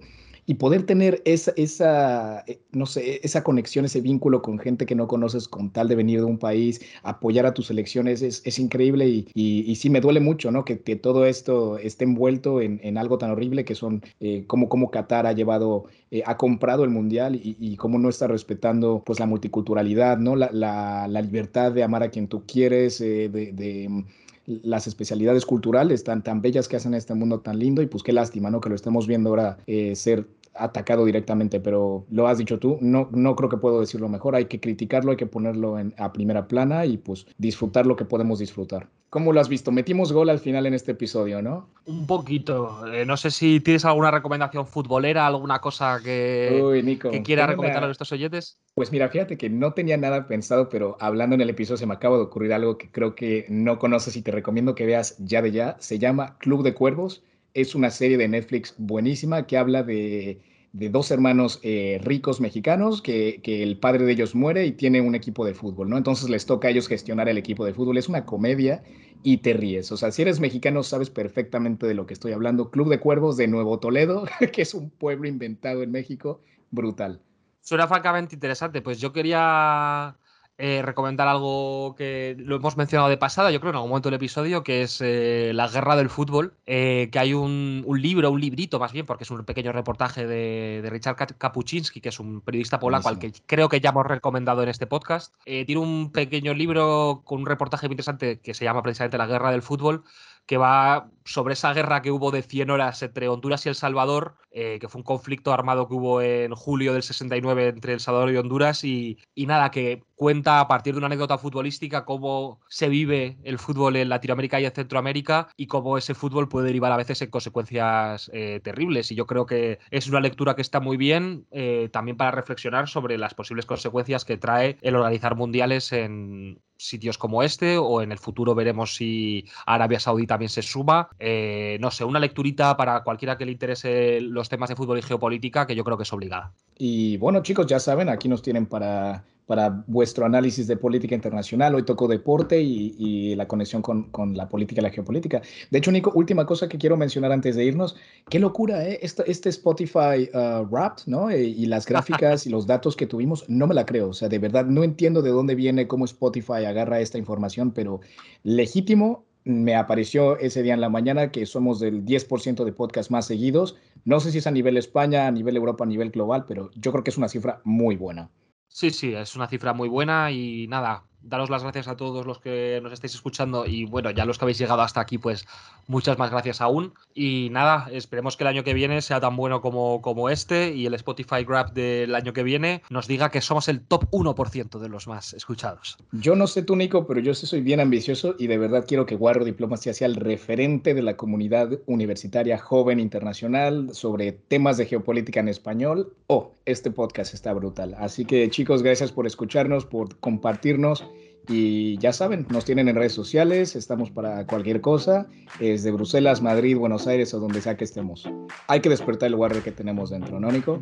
[0.51, 4.95] y poder tener esa, esa, eh, no sé, esa conexión, ese vínculo con gente que
[4.95, 8.59] no conoces con tal de venir de un país, apoyar a tus elecciones, es, es
[8.59, 10.65] increíble y, y, sí me duele mucho, ¿no?
[10.65, 14.91] Que, que todo esto esté envuelto en, en, algo tan horrible que son eh, como,
[14.91, 19.21] Qatar ha llevado, eh, ha comprado el mundial y, y cómo no está respetando pues
[19.21, 20.35] la multiculturalidad, ¿no?
[20.35, 24.03] La, la, libertad de amar a quien tú quieres, de, de mm,
[24.45, 28.13] las especialidades culturales tan, tan bellas que hacen este mundo tan lindo y pues qué
[28.13, 28.59] lástima, ¿no?
[28.61, 33.09] Que lo estemos viendo ahora eh, ser atacado directamente, pero lo has dicho tú, no,
[33.11, 36.47] no creo que puedo decirlo mejor, hay que criticarlo, hay que ponerlo en, a primera
[36.47, 38.87] plana y pues disfrutar lo que podemos disfrutar.
[39.11, 39.73] ¿Cómo lo has visto?
[39.73, 41.67] Metimos gol al final en este episodio, ¿no?
[41.85, 42.87] Un poquito.
[42.87, 47.87] Eh, no sé si tienes alguna recomendación futbolera, alguna cosa que, que quiera recomendar a
[47.87, 48.57] nuestros oyentes.
[48.73, 51.93] Pues mira, fíjate que no tenía nada pensado, pero hablando en el episodio se me
[51.93, 55.41] acaba de ocurrir algo que creo que no conoces y te recomiendo que veas ya
[55.41, 55.75] de ya.
[55.79, 57.21] Se llama Club de Cuervos
[57.53, 60.41] es una serie de Netflix buenísima que habla de,
[60.73, 65.45] dos hermanos eh, ricos mexicanos que, el padre de ellos muere y tiene un equipo
[65.45, 65.97] de fútbol, ¿no?
[65.97, 67.97] Entonces les toca a ellos gestionar el equipo de fútbol.
[67.97, 68.83] Es una comedia
[69.23, 69.91] y te ríes.
[69.91, 72.71] O sea, si eres mexicano sabes perfectamente de lo que estoy hablando.
[72.71, 76.41] Club de Cuervos de Nuevo Toledo, que es un pueblo inventado en México,
[76.71, 77.21] brutal.
[77.61, 78.81] Suena francamente interesante.
[78.81, 80.15] Pues yo quería
[80.57, 84.17] eh, recomendar algo que lo hemos mencionado de pasada, yo creo en algún momento del
[84.17, 88.77] episodio, que es eh, La Guerra del Fútbol, eh, que hay un, libro, un librito
[88.77, 93.09] más bien, porque es un pequeño reportaje de, Richard Kapuczynski, que es un periodista polaco
[93.09, 95.33] al que creo que ya hemos recomendado en este podcast.
[95.45, 99.51] tiene un pequeño libro con un reportaje muy interesante que se llama precisamente La Guerra
[99.51, 100.03] del Fútbol,
[100.51, 104.35] que va sobre esa guerra que hubo de 100 horas entre Honduras y El Salvador,
[104.51, 108.31] eh, que fue un conflicto armado que hubo en julio del 69 entre El Salvador
[108.31, 112.89] y Honduras, y, y, nada, que cuenta a partir de una anécdota futbolística cómo se
[112.89, 116.97] vive el fútbol en Latinoamérica y en Centroamérica y cómo ese fútbol puede derivar a
[116.97, 119.09] veces en consecuencias eh, terribles.
[119.13, 122.89] Y yo creo que es una lectura que está muy bien eh, también para reflexionar
[122.89, 128.11] sobre las posibles consecuencias que trae el organizar mundiales en sitios como este o en
[128.11, 131.09] el futuro veremos si Arabia Saudí también se suma.
[131.19, 135.01] Eh, no sé, una lecturita para cualquiera que le interese los temas de fútbol y
[135.01, 136.51] geopolítica que yo creo que es obligada.
[136.77, 141.75] Y bueno chicos, ya saben, aquí nos tienen para para vuestro análisis de política internacional.
[141.75, 145.41] Hoy tocó deporte y, la conexión con, con, la política y la geopolítica.
[145.69, 147.97] De hecho, Nico, última cosa que quiero mencionar antes de irnos.
[148.29, 148.97] Qué locura, ¿eh?
[149.01, 151.29] Este, Spotify uh, Wrapped, ¿no?
[151.29, 154.07] Eh, y las gráficas y los datos que tuvimos, no me la creo.
[154.07, 157.99] O sea, de verdad, no entiendo de dónde viene, cómo Spotify agarra esta información, pero
[158.43, 163.25] legítimo me apareció ese día en la mañana que somos del 10% de podcast más
[163.25, 163.75] seguidos.
[164.05, 166.93] No sé si es a nivel España, a nivel Europa, a nivel global, pero yo
[166.93, 168.29] creo que es una cifra muy buena.
[168.73, 172.39] Sí, sí, es una cifra muy buena y nada, daros las gracias a todos los
[172.39, 175.45] que nos estáis escuchando y bueno, ya los que habéis llegado hasta aquí, pues
[175.87, 176.93] muchas más gracias aún.
[177.13, 180.85] Y nada, esperemos que el año que viene sea tan bueno como, como este y
[180.85, 184.89] el Spotify Grab del año que viene nos diga que somos el top 1% de
[184.89, 185.97] los más escuchados.
[186.11, 189.05] Yo no sé tú, Nico, pero yo sí soy bien ambicioso y de verdad quiero
[189.05, 194.85] que Guarro Diplomacia sea el referente de la comunidad universitaria joven internacional sobre temas de
[194.85, 196.13] geopolítica en español.
[196.27, 197.95] Oh, este podcast está brutal.
[197.97, 201.05] Así que chicos, gracias por escucharnos, por compartirnos
[201.47, 205.27] y ya saben, nos tienen en redes sociales, estamos para cualquier cosa,
[205.59, 208.29] es de Bruselas, Madrid, Buenos Aires o donde sea que estemos.
[208.67, 210.81] Hay que despertar el guardia que tenemos dentro, ¿no, Nico?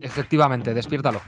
[0.00, 1.20] Efectivamente, despiértalo.